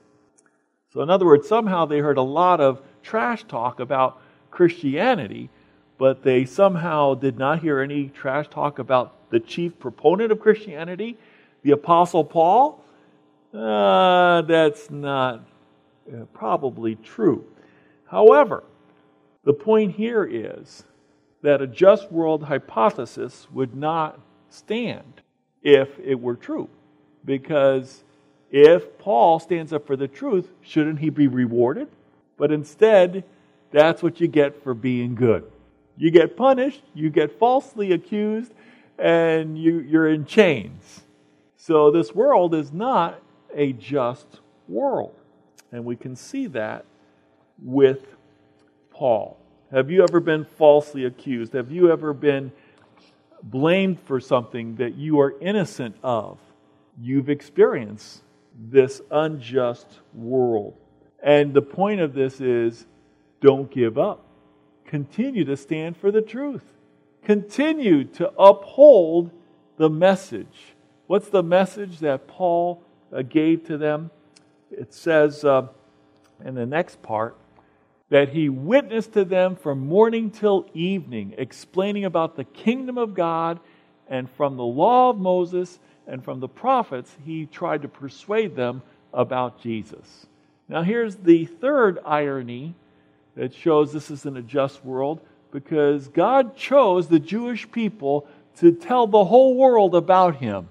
So, 0.93 1.03
in 1.03 1.11
other 1.11 1.27
words, 1.27 1.49
somehow 1.49 1.85
they 1.85 1.99
heard 1.99 2.19
a 2.19 2.23
lot 2.23 2.61
of 2.61 2.81
trash 3.03 3.45
talk 3.45 3.81
about 3.81 4.21
Christianity, 4.57 5.51
but 5.99 6.23
they 6.23 6.47
somehow 6.47 7.13
did 7.13 7.37
not 7.37 7.61
hear 7.61 7.79
any 7.79 8.09
trash 8.09 8.49
talk 8.49 8.79
about 8.79 9.29
the 9.29 9.39
chief 9.39 9.79
proponent 9.79 10.33
of 10.33 10.41
Christianity, 10.41 11.19
the 11.63 11.73
Apostle 11.73 12.25
Paul. 12.25 12.83
Uh, 13.53 14.41
that's 14.43 14.91
not 14.91 15.47
uh, 16.11 16.25
probably 16.33 16.95
true. 16.97 17.45
However, 18.07 18.65
the 19.45 19.53
point 19.53 19.93
here 19.95 20.25
is 20.25 20.85
that 21.43 21.61
a 21.61 21.67
just 21.67 22.11
world 22.11 22.45
hypothesis 22.45 23.47
would 23.53 23.77
not 23.77 24.19
stand 24.49 25.21
if 25.63 25.99
it 25.99 26.19
were 26.19 26.35
true. 26.35 26.71
Because 27.27 28.05
if 28.51 28.99
Paul 28.99 29.39
stands 29.39 29.75
up 29.75 29.87
for 29.87 29.97
the 29.97 30.09
truth, 30.09 30.49
shouldn't 30.63 31.01
he 31.01 31.11
be 31.11 31.27
rewarded? 31.27 31.89
But 32.39 32.53
instead, 32.53 33.23
that's 33.71 34.03
what 34.03 34.21
you 34.21 34.29
get 34.29 34.63
for 34.63 34.75
being 34.75 35.15
good. 35.15 35.51
You 35.97 36.11
get 36.11 36.37
punished, 36.37 36.83
you 36.95 37.11
get 37.11 37.39
falsely 37.39 37.93
accused, 37.93 38.53
and 38.99 39.59
you, 39.59 39.81
you're 39.81 40.09
in 40.09 40.25
chains. 40.25 41.03
So 41.57 41.91
this 41.91 42.15
world 42.15 42.55
is 42.55 42.73
not 42.73 43.21
a 43.55 43.73
just 43.73 44.27
world. 44.69 45.15
And 45.73 45.85
we 45.85 45.97
can 45.97 46.17
see 46.17 46.47
that 46.49 46.85
with 47.63 48.07
Paul. 48.91 49.39
Have 49.73 49.91
you 49.91 50.03
ever 50.03 50.21
been 50.21 50.45
falsely 50.45 51.05
accused? 51.07 51.55
Have 51.55 51.73
you 51.73 51.91
ever 51.91 52.13
been 52.13 52.53
blamed 53.43 54.01
for 54.01 54.21
something 54.21 54.77
that 54.77 54.95
you 54.95 55.21
are 55.21 55.35
innocent 55.41 55.97
of? 56.03 56.39
You've 57.01 57.29
experienced 57.29 58.23
this 58.59 59.03
unjust 59.11 59.87
world. 60.15 60.77
And 61.23 61.53
the 61.53 61.63
point 61.63 62.01
of 62.01 62.15
this 62.15 62.41
is 62.41 62.87
don't 63.41 63.71
give 63.71 63.99
up. 63.99 64.25
Continue 64.87 65.45
to 65.45 65.57
stand 65.57 65.97
for 65.97 66.11
the 66.11 66.23
truth. 66.23 66.65
Continue 67.25 68.05
to 68.05 68.33
uphold 68.39 69.31
the 69.77 69.91
message. 69.91 70.75
What's 71.07 71.29
the 71.29 71.43
message 71.43 71.99
that 72.01 72.27
Paul 72.27 72.83
uh, 73.13 73.23
gave 73.23 73.67
to 73.67 73.77
them? 73.77 74.11
It 74.71 74.95
says 74.95 75.45
uh, 75.45 75.69
in 76.45 76.55
the 76.55 76.67
next 76.67 77.03
part 77.03 77.37
that 78.09 78.29
he 78.29 78.49
witnessed 78.49 79.13
to 79.15 79.25
them 79.25 79.57
from 79.57 79.81
morning 79.81 80.31
till 80.31 80.69
evening, 80.75 81.35
explaining 81.37 82.05
about 82.05 82.37
the 82.37 82.45
kingdom 82.45 82.99
of 82.99 83.15
God 83.15 83.59
and 84.09 84.31
from 84.31 84.57
the 84.57 84.65
law 84.65 85.11
of 85.11 85.19
Moses 85.19 85.81
and 86.07 86.23
from 86.23 86.39
the 86.39 86.49
prophets, 86.49 87.17
he 87.25 87.47
tried 87.47 87.83
to 87.83 87.89
persuade 87.89 88.55
them 88.55 88.83
about 89.13 89.61
Jesus. 89.61 90.27
Now, 90.69 90.83
here's 90.83 91.17
the 91.17 91.47
third 91.47 91.99
irony 92.05 92.75
that 93.37 93.55
shows 93.55 93.93
this 93.93 94.11
isn't 94.11 94.37
a 94.37 94.43
just 94.43 94.85
world 94.85 95.21
because 95.53 96.09
God 96.09 96.57
chose 96.57 97.09
the 97.09 97.21
Jewish 97.21 97.71
people 97.71 98.27
to 98.57 98.73
tell 98.73 99.07
the 99.07 99.25
whole 99.25 99.55
world 99.55 99.95
about 99.95 100.37
him. 100.37 100.69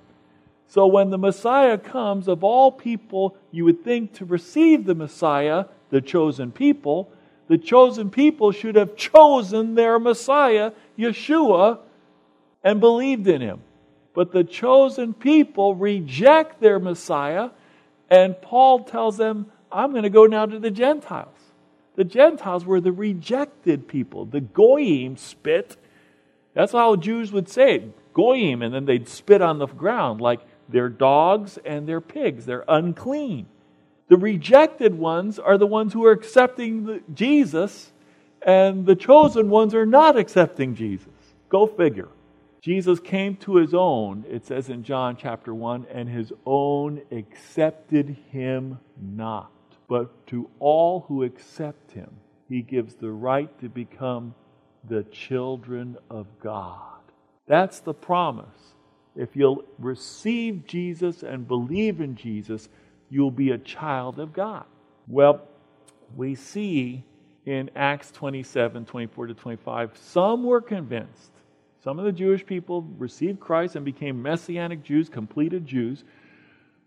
So, 0.68 0.88
when 0.88 1.12
the 1.12 1.18
Messiah 1.18 1.78
comes, 1.78 2.28
of 2.28 2.44
all 2.44 2.72
people 2.72 3.38
you 3.52 3.66
would 3.66 3.84
think 3.84 4.14
to 4.16 4.26
receive 4.26 4.86
the 4.86 4.96
Messiah, 4.96 5.66
the 5.90 6.02
chosen 6.02 6.52
people, 6.52 7.12
the 7.48 7.58
chosen 7.58 8.10
people 8.10 8.52
should 8.52 8.76
have 8.76 8.96
chosen 8.96 9.76
their 9.76 10.00
Messiah, 10.00 10.72
Yeshua, 10.98 11.80
and 12.64 12.80
believed 12.80 13.28
in 13.28 13.42
him. 13.42 13.62
But 14.16 14.32
the 14.32 14.44
chosen 14.44 15.14
people 15.14 15.76
reject 15.76 16.60
their 16.60 16.80
Messiah, 16.80 17.52
and 18.10 18.42
Paul 18.42 18.84
tells 18.86 19.18
them, 19.18 19.52
I'm 19.72 19.92
going 19.92 20.04
to 20.04 20.10
go 20.10 20.26
now 20.26 20.46
to 20.48 20.58
the 20.58 20.72
Gentiles. 20.72 21.35
The 21.96 22.04
Gentiles 22.04 22.66
were 22.66 22.82
the 22.82 22.92
rejected 22.92 23.88
people. 23.88 24.26
The 24.26 24.42
Goyim 24.42 25.18
spit. 25.18 25.78
That's 26.54 26.72
how 26.72 26.96
Jews 26.96 27.32
would 27.32 27.50
say 27.50 27.76
it. 27.76 28.14
Goyim, 28.14 28.62
and 28.62 28.74
then 28.74 28.86
they'd 28.86 29.08
spit 29.08 29.42
on 29.42 29.60
the 29.60 29.68
ground 29.68 30.22
like 30.22 30.42
they're 30.70 30.90
dogs 30.90 31.60
and 31.66 31.88
they're 31.88 32.02
pigs. 32.02 32.46
They're 32.46 32.66
unclean. 32.68 33.48
The 34.08 34.18
rejected 34.18 34.96
ones 34.96 35.40
are 35.40 35.58
the 35.58 35.68
ones 35.68 35.94
who 35.94 36.06
are 36.06 36.12
accepting 36.12 37.02
Jesus, 37.14 37.92
and 38.42 38.86
the 38.86 38.96
chosen 38.96 39.50
ones 39.50 39.74
are 39.74 39.86
not 39.86 40.18
accepting 40.18 40.76
Jesus. 40.76 41.10
Go 41.50 41.66
figure. 41.66 42.10
Jesus 42.62 43.00
came 43.00 43.36
to 43.38 43.58
his 43.58 43.74
own, 43.74 44.26
it 44.30 44.46
says 44.46 44.70
in 44.70 44.84
John 44.84 45.18
chapter 45.18 45.54
1, 45.54 45.88
and 45.92 46.10
his 46.10 46.32
own 46.46 47.02
accepted 47.12 48.18
him 48.32 48.80
not. 49.00 49.52
But 49.88 50.28
to 50.28 50.50
all 50.60 51.06
who 51.08 51.24
accept 51.24 51.92
him, 51.92 52.10
he 52.50 52.62
gives 52.62 52.96
the 52.96 53.12
right 53.12 53.50
to 53.60 53.70
become 53.70 54.34
the 54.88 55.04
children 55.04 55.98
of 56.10 56.28
God. 56.40 57.00
That's 57.48 57.80
the 57.80 57.94
promise. 57.94 58.74
If 59.16 59.36
you'll 59.36 59.64
receive 59.80 60.66
Jesus 60.66 61.24
and 61.24 61.48
believe 61.48 62.02
in 62.02 62.16
Jesus, 62.16 62.70
you'll 63.10 63.32
be 63.32 63.52
a 63.52 63.58
child 63.58 64.20
of 64.20 64.34
God. 64.34 64.66
Well, 65.08 65.48
we 66.16 66.36
see 66.36 67.04
in 67.46 67.70
Acts 67.76 68.12
27 68.12 68.86
24 68.86 69.28
to 69.28 69.34
25. 69.34 69.98
Some 69.98 70.44
were 70.44 70.62
convinced. 70.62 71.32
Some 71.84 72.00
of 72.00 72.06
the 72.06 72.12
Jewish 72.12 72.44
people 72.46 72.82
received 72.98 73.40
Christ 73.40 73.76
and 73.76 73.86
became 73.86 74.22
Messianic 74.22 74.84
Jews, 74.84 75.08
completed 75.08 75.68
Jews, 75.68 76.04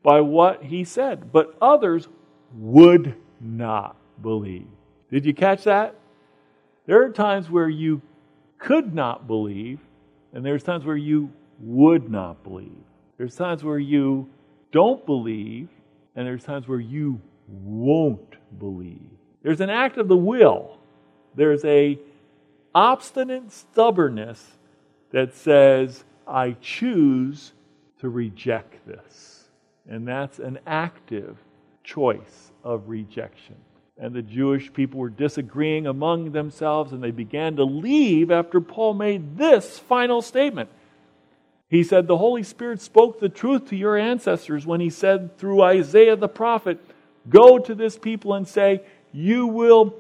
by 0.03 0.21
what 0.21 0.65
he 0.65 0.83
said. 0.83 1.31
But 1.31 1.57
others 1.63 2.09
would 2.55 3.15
not 3.41 3.97
believe. 4.21 4.67
Did 5.11 5.25
you 5.25 5.35
catch 5.35 5.65
that? 5.65 5.95
There 6.87 7.03
are 7.03 7.11
times 7.11 7.51
where 7.51 7.69
you 7.69 8.03
could 8.59 8.95
not 8.95 9.27
believe, 9.27 9.81
and 10.33 10.45
there's 10.45 10.63
times 10.63 10.85
where 10.85 10.97
you 10.97 11.31
would 11.61 12.11
not 12.11 12.43
believe. 12.43 12.85
There's 13.17 13.35
times 13.35 13.65
where 13.65 13.79
you 13.79 14.29
don't 14.73 15.05
believe, 15.05 15.69
and 16.15 16.27
there's 16.27 16.45
times 16.45 16.69
where 16.69 16.81
you 16.81 17.21
won't 17.49 18.37
believe. 18.59 19.11
There's 19.43 19.61
an 19.61 19.71
act 19.71 19.97
of 19.99 20.09
the 20.09 20.17
will. 20.17 20.79
There's 21.35 21.65
a 21.65 21.99
obstinate 22.75 23.53
stubbornness 23.53 24.59
that 25.11 25.35
says, 25.35 26.05
I 26.27 26.53
choose 26.61 27.53
to 28.01 28.09
reject 28.09 28.87
this. 28.87 29.49
And 29.89 30.07
that's 30.07 30.39
an 30.39 30.59
active 30.67 31.39
choice 31.89 32.53
of 32.63 32.89
rejection. 32.89 33.57
And 33.97 34.15
the 34.15 34.23
Jewish 34.23 34.73
people 34.73 35.01
were 35.01 35.09
disagreeing 35.09 35.87
among 35.87 36.31
themselves, 36.31 36.93
and 36.93 37.03
they 37.03 37.11
began 37.11 37.57
to 37.57 37.65
leave 37.65 38.31
after 38.31 38.61
Paul 38.61 38.95
made 38.95 39.37
this 39.37 39.79
final 39.79 40.23
statement. 40.23 40.71
He 41.69 41.83
said, 41.83 42.07
The 42.07 42.17
Holy 42.17 42.45
Spirit 42.45 42.81
spoke 42.81 43.19
the 43.19 43.29
truth 43.29 43.69
to 43.71 43.77
your 43.77 43.97
ancestors 43.97 44.65
when 44.65 44.81
he 44.81 44.91
said 44.91 45.37
through 45.39 45.63
Isaiah 45.63 46.17
the 46.17 46.29
prophet, 46.29 46.79
Go 47.29 47.59
to 47.59 47.75
this 47.75 47.99
people 47.99 48.35
and 48.35 48.47
say, 48.47 48.83
You 49.13 49.47
will 49.47 49.95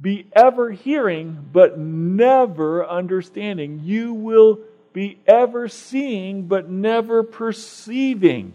be 0.00 0.26
ever 0.32 0.70
hearing, 0.70 1.48
but 1.52 1.78
never 1.78 2.86
understanding. 2.86 3.82
You 3.84 4.14
will 4.14 4.60
be 4.92 5.18
ever 5.26 5.68
seeing, 5.68 6.48
but 6.48 6.70
never 6.70 7.22
perceiving. 7.22 8.54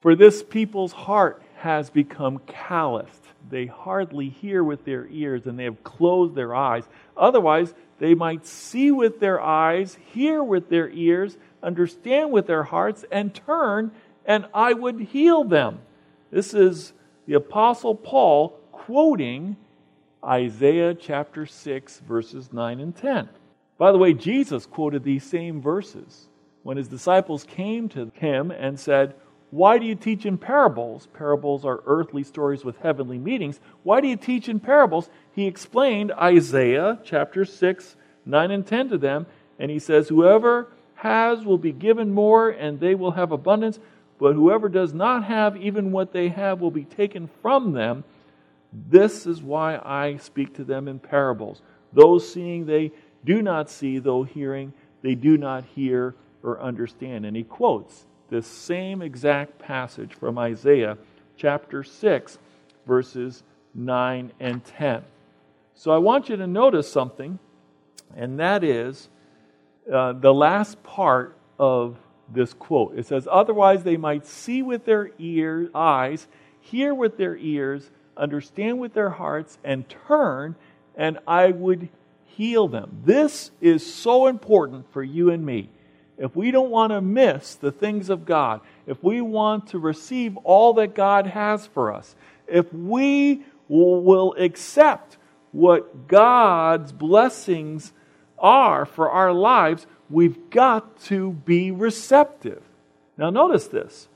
For 0.00 0.14
this 0.14 0.42
people's 0.42 0.92
heart 0.92 1.43
has 1.64 1.88
become 1.88 2.38
calloused. 2.46 3.24
They 3.48 3.64
hardly 3.64 4.28
hear 4.28 4.62
with 4.62 4.84
their 4.84 5.06
ears, 5.06 5.46
and 5.46 5.58
they 5.58 5.64
have 5.64 5.82
closed 5.82 6.34
their 6.34 6.54
eyes. 6.54 6.84
Otherwise, 7.16 7.72
they 7.98 8.14
might 8.14 8.44
see 8.46 8.90
with 8.90 9.18
their 9.18 9.40
eyes, 9.40 9.96
hear 10.12 10.42
with 10.44 10.68
their 10.68 10.90
ears, 10.90 11.38
understand 11.62 12.32
with 12.32 12.46
their 12.46 12.64
hearts, 12.64 13.06
and 13.10 13.34
turn, 13.34 13.92
and 14.26 14.44
I 14.52 14.74
would 14.74 15.00
heal 15.00 15.42
them. 15.42 15.78
This 16.30 16.52
is 16.52 16.92
the 17.26 17.32
Apostle 17.32 17.94
Paul 17.94 18.50
quoting 18.70 19.56
Isaiah 20.22 20.94
chapter 20.94 21.46
6, 21.46 22.00
verses 22.00 22.52
9 22.52 22.78
and 22.78 22.94
10. 22.94 23.30
By 23.78 23.90
the 23.90 23.96
way, 23.96 24.12
Jesus 24.12 24.66
quoted 24.66 25.02
these 25.02 25.24
same 25.24 25.62
verses 25.62 26.26
when 26.62 26.76
his 26.76 26.88
disciples 26.88 27.44
came 27.44 27.88
to 27.88 28.12
him 28.16 28.50
and 28.50 28.78
said, 28.78 29.14
Why 29.54 29.78
do 29.78 29.86
you 29.86 29.94
teach 29.94 30.26
in 30.26 30.36
parables? 30.36 31.06
Parables 31.14 31.64
are 31.64 31.80
earthly 31.86 32.24
stories 32.24 32.64
with 32.64 32.76
heavenly 32.78 33.18
meanings. 33.18 33.60
Why 33.84 34.00
do 34.00 34.08
you 34.08 34.16
teach 34.16 34.48
in 34.48 34.58
parables? 34.58 35.08
He 35.32 35.46
explained 35.46 36.10
Isaiah 36.10 36.98
chapter 37.04 37.44
6, 37.44 37.94
9 38.26 38.50
and 38.50 38.66
10 38.66 38.88
to 38.88 38.98
them, 38.98 39.26
and 39.60 39.70
he 39.70 39.78
says, 39.78 40.08
Whoever 40.08 40.72
has 40.96 41.44
will 41.44 41.56
be 41.56 41.70
given 41.70 42.12
more, 42.12 42.50
and 42.50 42.80
they 42.80 42.96
will 42.96 43.12
have 43.12 43.30
abundance. 43.30 43.78
But 44.18 44.32
whoever 44.32 44.68
does 44.68 44.92
not 44.92 45.22
have, 45.26 45.56
even 45.56 45.92
what 45.92 46.12
they 46.12 46.30
have, 46.30 46.60
will 46.60 46.72
be 46.72 46.84
taken 46.84 47.30
from 47.40 47.74
them. 47.74 48.02
This 48.72 49.24
is 49.24 49.40
why 49.40 49.76
I 49.76 50.16
speak 50.16 50.56
to 50.56 50.64
them 50.64 50.88
in 50.88 50.98
parables. 50.98 51.62
Those 51.92 52.28
seeing, 52.28 52.66
they 52.66 52.90
do 53.24 53.40
not 53.40 53.70
see, 53.70 54.00
though 54.00 54.24
hearing, 54.24 54.72
they 55.02 55.14
do 55.14 55.38
not 55.38 55.62
hear 55.76 56.16
or 56.42 56.60
understand. 56.60 57.24
And 57.24 57.36
he 57.36 57.44
quotes 57.44 58.04
this 58.34 58.46
same 58.48 59.00
exact 59.00 59.60
passage 59.60 60.12
from 60.12 60.38
Isaiah 60.38 60.98
chapter 61.36 61.84
6, 61.84 62.38
verses 62.84 63.44
9 63.76 64.32
and 64.40 64.64
10. 64.64 65.04
So 65.76 65.92
I 65.92 65.98
want 65.98 66.28
you 66.28 66.36
to 66.38 66.46
notice 66.48 66.90
something, 66.90 67.38
and 68.16 68.40
that 68.40 68.64
is 68.64 69.08
uh, 69.92 70.14
the 70.14 70.34
last 70.34 70.82
part 70.82 71.36
of 71.60 71.96
this 72.28 72.52
quote. 72.54 72.98
It 72.98 73.06
says, 73.06 73.28
Otherwise, 73.30 73.84
they 73.84 73.96
might 73.96 74.26
see 74.26 74.62
with 74.62 74.84
their 74.84 75.12
ear, 75.20 75.70
eyes, 75.72 76.26
hear 76.58 76.92
with 76.92 77.16
their 77.16 77.36
ears, 77.36 77.88
understand 78.16 78.80
with 78.80 78.94
their 78.94 79.10
hearts, 79.10 79.58
and 79.62 79.88
turn, 80.08 80.56
and 80.96 81.20
I 81.24 81.52
would 81.52 81.88
heal 82.24 82.66
them. 82.66 83.00
This 83.04 83.52
is 83.60 83.94
so 83.94 84.26
important 84.26 84.92
for 84.92 85.04
you 85.04 85.30
and 85.30 85.46
me. 85.46 85.70
If 86.16 86.36
we 86.36 86.50
don't 86.50 86.70
want 86.70 86.92
to 86.92 87.00
miss 87.00 87.54
the 87.56 87.72
things 87.72 88.08
of 88.08 88.24
God, 88.24 88.60
if 88.86 89.02
we 89.02 89.20
want 89.20 89.68
to 89.68 89.78
receive 89.78 90.36
all 90.38 90.74
that 90.74 90.94
God 90.94 91.26
has 91.26 91.66
for 91.66 91.92
us, 91.92 92.14
if 92.46 92.72
we 92.72 93.42
will 93.68 94.34
accept 94.38 95.16
what 95.52 96.08
God's 96.08 96.92
blessings 96.92 97.92
are 98.38 98.84
for 98.84 99.10
our 99.10 99.32
lives, 99.32 99.86
we've 100.10 100.50
got 100.50 101.00
to 101.04 101.32
be 101.32 101.70
receptive. 101.70 102.62
Now, 103.16 103.30
notice 103.30 103.66
this. 103.66 104.08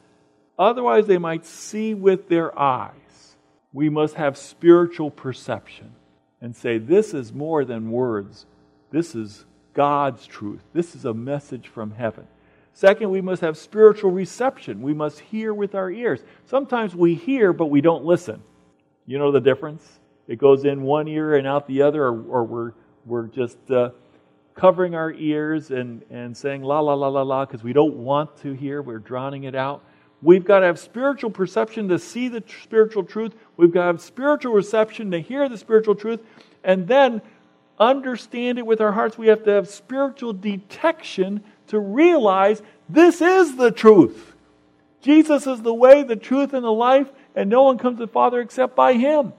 Otherwise, 0.58 1.06
they 1.06 1.18
might 1.18 1.46
see 1.46 1.94
with 1.94 2.28
their 2.28 2.56
eyes. 2.58 3.37
We 3.72 3.88
must 3.88 4.14
have 4.14 4.37
spiritual 4.37 5.11
perception 5.11 5.92
and 6.40 6.56
say, 6.56 6.78
This 6.78 7.14
is 7.14 7.32
more 7.32 7.64
than 7.64 7.92
words. 7.92 8.46
This 8.90 9.14
is 9.14 9.44
God's 9.74 10.26
truth. 10.26 10.62
This 10.72 10.94
is 10.94 11.04
a 11.04 11.14
message 11.14 11.68
from 11.68 11.92
heaven. 11.92 12.26
Second, 12.72 13.11
we 13.11 13.20
must 13.20 13.42
have 13.42 13.57
spiritual 13.57 14.11
reception. 14.11 14.83
We 14.83 14.94
must 14.94 15.20
hear 15.20 15.52
with 15.52 15.74
our 15.74 15.90
ears. 15.90 16.20
Sometimes 16.46 16.94
we 16.94 17.14
hear, 17.14 17.52
but 17.52 17.66
we 17.66 17.81
don't 17.81 18.04
listen. 18.04 18.42
You 19.07 19.18
know 19.18 19.33
the 19.33 19.40
difference? 19.40 20.00
It 20.26 20.38
goes 20.38 20.64
in 20.64 20.83
one 20.83 21.09
ear 21.09 21.37
and 21.37 21.46
out 21.46 21.66
the 21.66 21.83
other, 21.83 22.04
or, 22.04 22.22
or 22.24 22.44
we're, 22.44 22.72
we're 23.04 23.26
just. 23.26 23.59
Uh, 23.70 23.90
covering 24.59 24.96
our 24.96 25.12
ears 25.12 25.70
and, 25.70 26.02
and 26.11 26.37
saying 26.37 26.62
la 26.62 26.81
la 26.81 26.92
la 26.92 27.07
la 27.07 27.22
la 27.22 27.46
because 27.46 27.62
we 27.62 27.72
don't 27.72 27.94
want 27.94 28.37
to 28.38 28.52
hear, 28.52 28.83
we're 28.83 28.98
drowning 28.98 29.44
it 29.44 29.54
out. 29.54 29.85
We've 30.20 30.44
got 30.44 30.61
to 30.61 30.66
have 30.66 30.81
spiritual 30.81 31.31
perception 31.31 31.88
to 31.90 31.98
see 31.98 32.26
the 32.26 32.42
spiritual 32.64 33.04
truth. 33.04 33.35
We've 33.57 33.70
got 33.70 33.83
to 33.83 33.87
have 33.87 34.00
spiritual 34.00 34.52
reception 34.52 35.12
to 35.12 35.20
hear 35.20 35.48
the 35.48 35.57
spiritual 35.57 35.94
truth. 35.94 36.20
And 36.64 36.88
then 36.88 37.22
understand 37.78 38.58
it 38.58 38.66
with 38.66 38.80
our 38.80 38.92
hearts. 38.92 39.18
We 39.18 39.28
have 39.28 39.44
to 39.44 39.50
have 39.50 39.68
spiritual 39.68 40.32
detection 40.32 41.42
to 41.68 41.78
realize 41.78 42.62
this 42.88 43.20
is 43.20 43.56
the 43.56 43.70
truth. 43.70 44.34
Jesus 45.00 45.46
is 45.46 45.62
the 45.62 45.74
way, 45.74 46.02
the 46.02 46.16
truth, 46.16 46.54
and 46.54 46.64
the 46.64 46.72
life, 46.72 47.08
and 47.34 47.48
no 47.48 47.62
one 47.62 47.78
comes 47.78 47.98
to 47.98 48.06
the 48.06 48.12
Father 48.12 48.40
except 48.40 48.74
by 48.74 48.94
Him. 48.94 49.32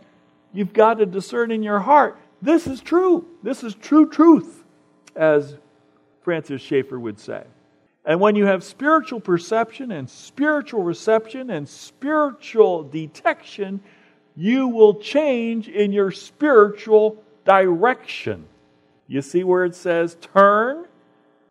You've 0.54 0.74
got 0.74 0.96
to 0.96 1.06
discern 1.06 1.52
in 1.52 1.64
your 1.64 1.80
heart 1.80 2.18
this 2.42 2.68
is 2.68 2.82
true. 2.82 3.26
This 3.44 3.64
is 3.64 3.76
true 3.76 4.10
truth 4.10 4.64
as 5.16 5.58
Francis 6.22 6.62
Schaeffer 6.62 7.00
would 7.00 7.20
say. 7.20 7.44
And 8.06 8.20
when 8.20 8.36
you 8.36 8.46
have 8.46 8.64
spiritual 8.64 9.20
perception 9.20 9.92
and 9.92 10.10
spiritual 10.10 10.84
reception 10.84 11.50
and 11.50 11.68
spiritual 11.68 12.84
detection, 12.84 13.82
you 14.36 14.68
will 14.68 14.96
change 14.96 15.68
in 15.68 15.92
your 15.92 16.12
spiritual 16.12 17.22
direction. 17.50 18.46
You 19.08 19.24
see 19.24 19.44
where 19.44 19.66
it 19.66 19.74
says 19.74 20.16
turn? 20.34 20.86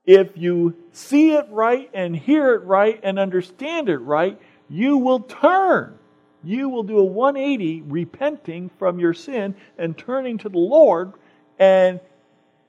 If 0.07 0.37
you 0.37 0.77
see 0.93 1.33
it 1.33 1.47
right 1.51 1.91
and 1.93 2.15
hear 2.15 2.55
it 2.55 2.63
right 2.63 3.01
and 3.03 3.19
understand 3.19 3.89
it 3.89 3.99
right, 3.99 4.41
you 4.71 4.99
will 4.99 5.21
turn. 5.21 5.99
You 6.45 6.69
will 6.69 6.85
do 6.85 6.99
a 6.99 7.05
180, 7.05 7.83
repenting 7.83 8.71
from 8.79 9.01
your 9.01 9.13
sin 9.13 9.57
and 9.77 9.99
turning 9.99 10.39
to 10.39 10.49
the 10.49 10.59
Lord, 10.59 11.15
and 11.59 11.99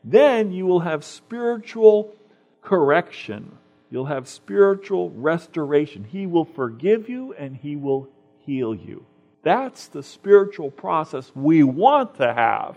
then 0.04 0.52
you 0.52 0.66
will 0.66 0.80
have 0.80 1.04
spiritual 1.04 2.16
correction. 2.64 3.56
You'll 3.92 4.06
have 4.06 4.28
spiritual 4.28 5.12
restoration. 5.12 6.04
He 6.04 6.26
will 6.26 6.46
forgive 6.46 7.08
you 7.08 7.34
and 7.34 7.56
He 7.56 7.76
will 7.76 8.10
heal 8.40 8.74
you. 8.74 9.06
That's 9.44 9.86
the 9.86 10.02
spiritual 10.02 10.72
process 10.72 11.32
we 11.36 11.62
want 11.62 12.16
to 12.16 12.34
have. 12.34 12.76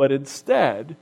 But 0.00 0.12
instead, 0.12 0.96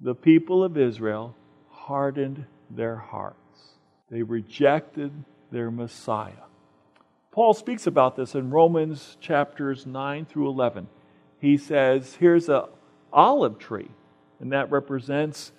the 0.00 0.16
people 0.16 0.64
of 0.64 0.76
Israel 0.76 1.36
hardened 1.70 2.44
their 2.68 2.96
hearts. 2.96 3.76
They 4.10 4.22
rejected 4.22 5.12
their 5.52 5.70
Messiah. 5.70 6.32
Paul 7.30 7.54
speaks 7.54 7.86
about 7.86 8.16
this 8.16 8.34
in 8.34 8.50
Romans 8.50 9.16
chapters 9.20 9.86
9 9.86 10.26
through 10.26 10.48
11. 10.48 10.88
He 11.38 11.56
says, 11.56 12.16
Here's 12.16 12.48
an 12.48 12.62
olive 13.12 13.60
tree 13.60 13.92
and 14.40 14.50
that 14.50 14.72
represents 14.72 15.52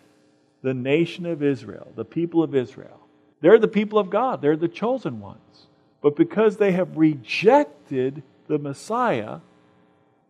the 0.61 0.73
nation 0.73 1.25
of 1.25 1.41
Israel, 1.41 1.93
the 1.95 2.03
people 2.03 2.43
of 2.43 2.53
Israel. 2.53 2.99
They're 3.39 3.59
the 3.59 3.69
people 3.69 3.97
of 3.97 4.09
God, 4.09 4.41
they're 4.41 4.57
the 4.57 4.67
chosen 4.67 5.21
ones. 5.21 5.67
But 6.01 6.17
because 6.17 6.57
they 6.57 6.73
have 6.73 6.97
rejected 6.97 8.23
the 8.47 8.59
Messiah, 8.59 9.39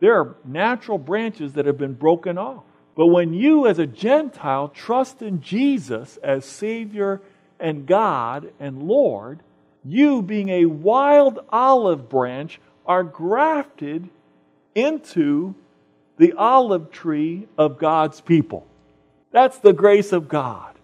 There 0.00 0.18
are 0.20 0.36
natural 0.44 0.98
branches 0.98 1.54
that 1.54 1.66
have 1.66 1.78
been 1.78 1.94
broken 1.94 2.38
off. 2.38 2.62
But 2.94 3.06
when 3.06 3.32
you, 3.32 3.66
as 3.66 3.78
a 3.78 3.86
Gentile, 3.86 4.68
trust 4.68 5.22
in 5.22 5.40
Jesus 5.40 6.16
as 6.18 6.44
Savior 6.44 7.20
and 7.60 7.86
God 7.86 8.52
and 8.58 8.82
Lord, 8.82 9.40
you, 9.84 10.22
being 10.22 10.48
a 10.48 10.66
wild 10.66 11.38
olive 11.50 12.08
branch, 12.08 12.60
are 12.86 13.04
grafted 13.04 14.08
into 14.74 15.54
the 16.16 16.32
olive 16.32 16.90
tree 16.90 17.46
of 17.56 17.78
God's 17.78 18.20
people. 18.20 18.66
That's 19.30 19.58
the 19.58 19.72
grace 19.72 20.12
of 20.12 20.28
God. 20.28 20.74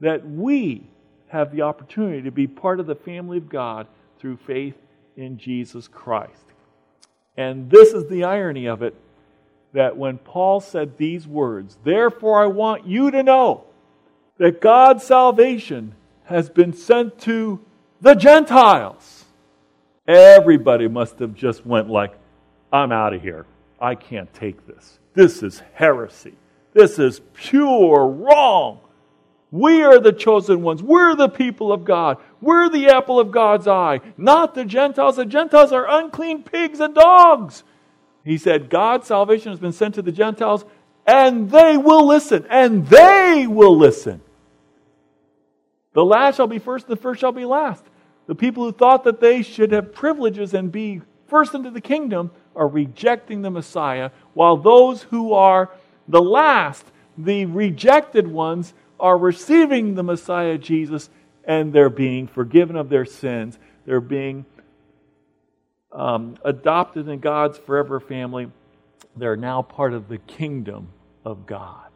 That 0.00 0.28
we 0.28 0.88
have 1.28 1.52
the 1.52 1.62
opportunity 1.62 2.22
to 2.22 2.30
be 2.30 2.46
part 2.46 2.80
of 2.80 2.86
the 2.86 2.94
family 2.94 3.38
of 3.38 3.48
God 3.48 3.86
through 4.18 4.36
faith 4.46 4.74
in 5.16 5.38
Jesus 5.38 5.88
Christ. 5.88 6.49
And 7.36 7.70
this 7.70 7.92
is 7.92 8.08
the 8.08 8.24
irony 8.24 8.66
of 8.66 8.82
it 8.82 8.94
that 9.72 9.96
when 9.96 10.18
Paul 10.18 10.60
said 10.60 10.96
these 10.96 11.26
words, 11.26 11.78
Therefore 11.84 12.42
I 12.42 12.46
want 12.46 12.86
you 12.86 13.10
to 13.10 13.22
know 13.22 13.64
that 14.38 14.60
God's 14.60 15.04
salvation 15.04 15.94
has 16.24 16.48
been 16.48 16.72
sent 16.72 17.18
to 17.20 17.60
the 18.00 18.14
Gentiles. 18.14 19.24
Everybody 20.06 20.88
must 20.88 21.18
have 21.18 21.34
just 21.34 21.64
went 21.64 21.88
like, 21.88 22.14
I'm 22.72 22.92
out 22.92 23.14
of 23.14 23.22
here. 23.22 23.46
I 23.80 23.94
can't 23.94 24.32
take 24.32 24.66
this. 24.66 24.98
This 25.14 25.42
is 25.42 25.62
heresy. 25.74 26.34
This 26.72 26.98
is 26.98 27.20
pure 27.34 28.06
wrong. 28.06 28.80
We 29.50 29.82
are 29.82 29.98
the 29.98 30.12
chosen 30.12 30.62
ones. 30.62 30.82
We're 30.82 31.16
the 31.16 31.28
people 31.28 31.72
of 31.72 31.84
God. 31.84 32.18
We're 32.40 32.68
the 32.68 32.88
apple 32.88 33.18
of 33.18 33.32
God's 33.32 33.66
eye, 33.66 34.00
not 34.16 34.54
the 34.54 34.64
Gentiles. 34.64 35.16
The 35.16 35.24
Gentiles 35.24 35.72
are 35.72 35.88
unclean 35.88 36.44
pigs 36.44 36.78
and 36.78 36.94
dogs. 36.94 37.64
He 38.24 38.38
said, 38.38 38.70
God's 38.70 39.08
salvation 39.08 39.50
has 39.50 39.58
been 39.58 39.72
sent 39.72 39.96
to 39.96 40.02
the 40.02 40.12
Gentiles, 40.12 40.64
and 41.06 41.50
they 41.50 41.76
will 41.76 42.06
listen, 42.06 42.46
and 42.48 42.86
they 42.86 43.46
will 43.48 43.76
listen. 43.76 44.20
The 45.94 46.04
last 46.04 46.36
shall 46.36 46.46
be 46.46 46.58
first, 46.58 46.86
and 46.86 46.96
the 46.96 47.00
first 47.00 47.20
shall 47.20 47.32
be 47.32 47.44
last. 47.44 47.84
The 48.26 48.34
people 48.36 48.64
who 48.64 48.72
thought 48.72 49.02
that 49.04 49.20
they 49.20 49.42
should 49.42 49.72
have 49.72 49.92
privileges 49.92 50.54
and 50.54 50.70
be 50.70 51.00
first 51.26 51.54
into 51.54 51.70
the 51.70 51.80
kingdom 51.80 52.30
are 52.54 52.68
rejecting 52.68 53.42
the 53.42 53.50
Messiah, 53.50 54.10
while 54.34 54.56
those 54.56 55.02
who 55.02 55.32
are 55.32 55.70
the 56.06 56.22
last, 56.22 56.84
the 57.18 57.46
rejected 57.46 58.28
ones, 58.28 58.74
are 59.00 59.18
receiving 59.18 59.94
the 59.94 60.02
Messiah 60.02 60.58
Jesus 60.58 61.10
and 61.44 61.72
they're 61.72 61.90
being 61.90 62.28
forgiven 62.28 62.76
of 62.76 62.88
their 62.88 63.04
sins. 63.04 63.58
They're 63.86 64.00
being 64.00 64.44
um, 65.92 66.36
adopted 66.44 67.08
in 67.08 67.18
God's 67.20 67.58
forever 67.58 67.98
family. 67.98 68.50
They're 69.16 69.36
now 69.36 69.62
part 69.62 69.92
of 69.92 70.08
the 70.08 70.18
kingdom 70.18 70.88
of 71.24 71.46
God. 71.46 71.90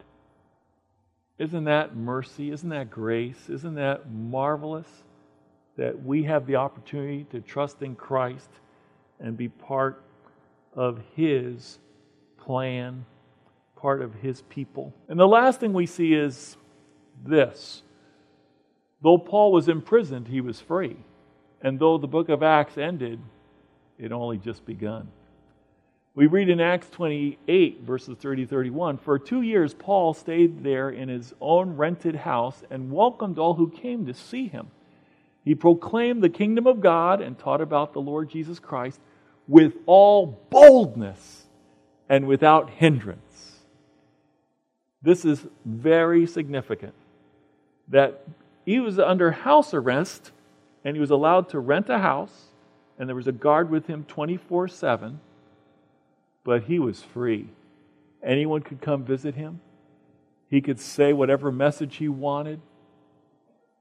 Isn't 1.37 1.65
that 1.65 1.95
mercy? 1.95 2.51
Isn't 2.51 2.69
that 2.69 2.89
grace? 2.89 3.49
Isn't 3.49 3.75
that 3.75 4.09
marvelous 4.11 4.87
that 5.77 6.03
we 6.03 6.23
have 6.23 6.45
the 6.45 6.55
opportunity 6.55 7.25
to 7.31 7.41
trust 7.41 7.81
in 7.81 7.95
Christ 7.95 8.49
and 9.19 9.35
be 9.35 9.49
part 9.49 10.01
of 10.73 11.01
His 11.15 11.79
plan, 12.37 13.05
part 13.75 14.01
of 14.01 14.13
His 14.15 14.41
people? 14.43 14.93
And 15.09 15.19
the 15.19 15.27
last 15.27 15.59
thing 15.59 15.73
we 15.73 15.85
see 15.85 16.13
is 16.13 16.57
this 17.23 17.83
though 19.01 19.17
Paul 19.19 19.51
was 19.51 19.69
imprisoned, 19.69 20.27
he 20.27 20.41
was 20.41 20.59
free. 20.59 20.97
And 21.61 21.79
though 21.79 21.97
the 21.97 22.07
book 22.07 22.29
of 22.29 22.41
Acts 22.41 22.77
ended, 22.77 23.19
it 23.99 24.11
only 24.11 24.37
just 24.37 24.65
begun. 24.65 25.09
We 26.15 26.27
read 26.27 26.49
in 26.49 26.59
Acts 26.59 26.89
28, 26.89 27.81
verses 27.81 28.17
30 28.17 28.45
31 28.45 28.97
For 28.97 29.19
two 29.19 29.41
years, 29.41 29.73
Paul 29.73 30.13
stayed 30.13 30.63
there 30.63 30.89
in 30.89 31.09
his 31.09 31.33
own 31.39 31.77
rented 31.77 32.15
house 32.15 32.63
and 32.71 32.91
welcomed 32.91 33.37
all 33.37 33.53
who 33.53 33.69
came 33.69 34.05
to 34.07 34.13
see 34.13 34.47
him. 34.47 34.67
He 35.43 35.53
proclaimed 35.53 36.23
the 36.23 36.29
kingdom 36.29 36.65
of 36.65 36.81
God 36.81 37.21
and 37.21 37.37
taught 37.37 37.61
about 37.61 37.93
the 37.93 38.01
Lord 38.01 38.29
Jesus 38.29 38.59
Christ 38.59 38.99
with 39.47 39.73
all 39.85 40.41
boldness 40.49 41.45
and 42.09 42.25
without 42.25 42.71
hindrance. 42.71 43.59
This 45.03 45.25
is 45.25 45.45
very 45.63 46.25
significant 46.25 46.95
that 47.87 48.23
he 48.65 48.79
was 48.79 48.99
under 48.99 49.31
house 49.31 49.73
arrest 49.73 50.31
and 50.83 50.95
he 50.95 50.99
was 50.99 51.11
allowed 51.11 51.49
to 51.49 51.59
rent 51.59 51.89
a 51.89 51.97
house, 51.97 52.51
and 52.97 53.09
there 53.09 53.15
was 53.15 53.27
a 53.27 53.31
guard 53.31 53.69
with 53.69 53.87
him 53.87 54.05
24 54.07 54.67
7, 54.67 55.19
but 56.43 56.63
he 56.63 56.77
was 56.77 57.01
free. 57.01 57.49
Anyone 58.23 58.61
could 58.61 58.81
come 58.81 59.03
visit 59.03 59.35
him, 59.35 59.61
he 60.49 60.61
could 60.61 60.79
say 60.79 61.11
whatever 61.11 61.51
message 61.51 61.97
he 61.97 62.07
wanted, 62.07 62.61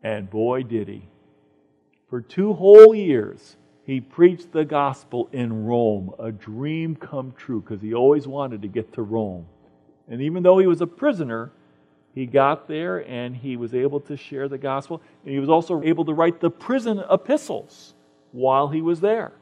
and 0.03 0.31
boy, 0.31 0.63
did 0.63 0.89
he. 0.89 1.09
For 2.09 2.21
two 2.21 2.55
whole 2.55 2.95
years, 2.95 3.57
he 3.85 4.01
preached 4.01 4.53
the 4.53 4.65
gospel 4.65 5.29
in 5.33 5.67
Rome, 5.67 6.15
a 6.19 6.33
dream 6.33 6.97
come 6.97 7.33
true, 7.37 7.61
because 7.61 7.83
he 7.83 7.93
always 7.93 8.27
wanted 8.27 8.63
to 8.63 8.69
get 8.69 8.95
to 8.95 9.03
Rome. 9.03 9.47
And 10.09 10.23
even 10.23 10.43
though 10.43 10.59
he 10.59 10.67
was 10.67 10.81
a 10.81 10.87
prisoner, 10.87 11.53
he 12.15 12.27
got 12.27 12.69
there 12.69 12.99
and 13.09 13.35
he 13.35 13.57
was 13.57 13.75
able 13.75 14.01
to 14.01 14.17
share 14.17 14.49
the 14.49 14.59
gospel. 14.59 15.03
And 15.25 15.33
he 15.33 15.41
was 15.41 15.49
also 15.49 15.83
able 15.83 16.05
to 16.05 16.15
write 16.15 16.41
the 16.41 16.51
prison 16.51 17.03
epistles 17.11 17.95
while 18.31 18.69
he 18.69 18.81
was 18.81 19.01
there. 19.01 19.33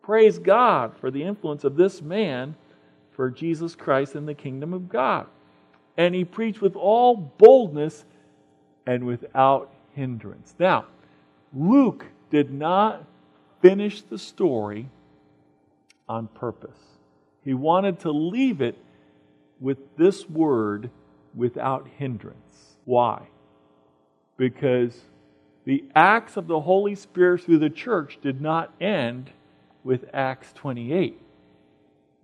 Praise 0.00 0.38
God 0.38 0.96
for 0.96 1.10
the 1.10 1.22
influence 1.22 1.64
of 1.64 1.76
this 1.76 2.00
man 2.00 2.54
for 3.12 3.30
Jesus 3.30 3.74
Christ 3.74 4.14
and 4.14 4.28
the 4.28 4.34
kingdom 4.34 4.72
of 4.72 4.88
God. 4.88 5.26
And 5.96 6.14
he 6.14 6.24
preached 6.24 6.60
with 6.60 6.76
all 6.76 7.16
boldness 7.16 8.04
and 8.86 9.04
without 9.04 9.72
hindrance. 9.94 10.54
Now, 10.58 10.86
Luke 11.52 12.06
did 12.30 12.52
not 12.52 13.04
finish 13.60 14.02
the 14.02 14.18
story 14.18 14.88
on 16.08 16.28
purpose. 16.28 16.78
He 17.44 17.54
wanted 17.54 18.00
to 18.00 18.12
leave 18.12 18.60
it 18.60 18.76
with 19.60 19.96
this 19.96 20.28
word 20.28 20.90
without 21.34 21.88
hindrance. 21.98 22.76
Why? 22.84 23.28
Because 24.36 24.96
the 25.64 25.84
acts 25.94 26.36
of 26.36 26.46
the 26.46 26.60
Holy 26.60 26.94
Spirit 26.94 27.42
through 27.42 27.58
the 27.58 27.70
church 27.70 28.18
did 28.22 28.40
not 28.40 28.72
end 28.80 29.30
with 29.84 30.04
Acts 30.12 30.52
28. 30.54 31.20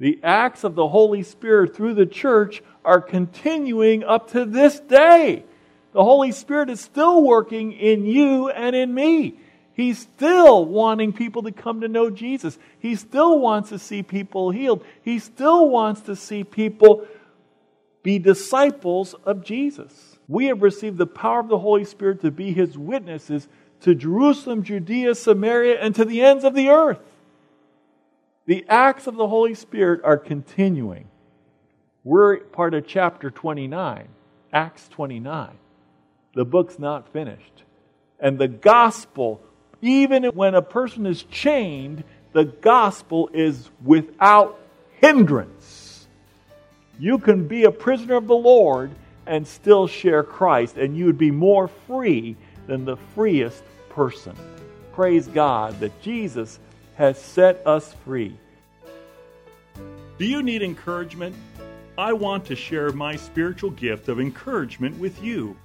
The 0.00 0.20
acts 0.22 0.64
of 0.64 0.74
the 0.74 0.88
Holy 0.88 1.22
Spirit 1.22 1.74
through 1.74 1.94
the 1.94 2.06
church 2.06 2.62
are 2.84 3.00
continuing 3.00 4.04
up 4.04 4.30
to 4.30 4.44
this 4.44 4.78
day. 4.80 5.44
The 5.92 6.04
Holy 6.04 6.32
Spirit 6.32 6.70
is 6.70 6.80
still 6.80 7.22
working 7.22 7.72
in 7.72 8.06
you 8.06 8.48
and 8.48 8.76
in 8.76 8.94
me. 8.94 9.38
He's 9.74 9.98
still 9.98 10.64
wanting 10.64 11.12
people 11.12 11.44
to 11.44 11.52
come 11.52 11.82
to 11.82 11.88
know 11.88 12.10
Jesus. 12.10 12.58
He 12.80 12.96
still 12.96 13.38
wants 13.38 13.68
to 13.68 13.78
see 13.78 14.02
people 14.02 14.50
healed. 14.50 14.84
He 15.02 15.20
still 15.20 15.68
wants 15.68 16.00
to 16.02 16.16
see 16.16 16.42
people 16.42 17.06
be 18.02 18.18
disciples 18.18 19.14
of 19.24 19.44
Jesus. 19.44 20.18
We 20.28 20.46
have 20.46 20.62
received 20.62 20.98
the 20.98 21.06
power 21.06 21.40
of 21.40 21.48
the 21.48 21.58
Holy 21.58 21.84
Spirit 21.84 22.20
to 22.22 22.30
be 22.30 22.52
his 22.52 22.76
witnesses 22.76 23.48
to 23.80 23.94
Jerusalem, 23.94 24.62
Judea, 24.62 25.14
Samaria, 25.14 25.80
and 25.80 25.94
to 25.94 26.04
the 26.04 26.22
ends 26.22 26.44
of 26.44 26.54
the 26.54 26.68
earth. 26.68 27.00
The 28.46 28.64
acts 28.68 29.06
of 29.06 29.16
the 29.16 29.28
Holy 29.28 29.54
Spirit 29.54 30.00
are 30.04 30.16
continuing. 30.16 31.08
We're 32.04 32.38
part 32.38 32.74
of 32.74 32.86
chapter 32.86 33.30
29, 33.30 34.08
Acts 34.52 34.88
29. 34.88 35.50
The 36.34 36.44
book's 36.44 36.78
not 36.78 37.12
finished. 37.12 37.64
And 38.18 38.38
the 38.38 38.48
gospel, 38.48 39.40
even 39.82 40.24
when 40.24 40.54
a 40.54 40.62
person 40.62 41.06
is 41.06 41.22
chained, 41.24 42.04
the 42.32 42.44
gospel 42.44 43.30
is 43.32 43.70
without 43.84 44.58
hindrance. 45.00 45.87
You 46.98 47.18
can 47.18 47.46
be 47.46 47.64
a 47.64 47.70
prisoner 47.70 48.16
of 48.16 48.26
the 48.26 48.34
Lord 48.34 48.90
and 49.26 49.46
still 49.46 49.86
share 49.86 50.24
Christ, 50.24 50.76
and 50.76 50.96
you 50.96 51.04
would 51.04 51.18
be 51.18 51.30
more 51.30 51.68
free 51.68 52.36
than 52.66 52.84
the 52.84 52.96
freest 52.96 53.62
person. 53.88 54.34
Praise 54.92 55.28
God 55.28 55.78
that 55.80 56.00
Jesus 56.02 56.58
has 56.96 57.20
set 57.20 57.64
us 57.64 57.94
free. 58.04 58.36
Do 60.18 60.24
you 60.24 60.42
need 60.42 60.62
encouragement? 60.62 61.36
I 61.96 62.12
want 62.12 62.44
to 62.46 62.56
share 62.56 62.90
my 62.90 63.14
spiritual 63.14 63.70
gift 63.70 64.08
of 64.08 64.18
encouragement 64.18 64.98
with 64.98 65.22
you. 65.22 65.56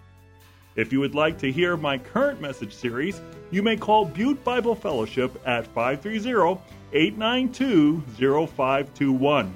If 0.76 0.92
you 0.92 1.00
would 1.00 1.16
like 1.16 1.40
to 1.40 1.52
hear 1.52 1.78
my 1.78 1.98
current 1.98 2.42
message 2.42 2.74
series, 2.74 3.22
you 3.50 3.64
may 3.64 3.78
call 3.78 4.06
Butte 4.06 4.44
Bible 4.44 4.76
Fellowship 4.76 5.40
at 5.46 5.66
530 5.68 6.60
892 6.94 8.04
0521. 8.48 9.56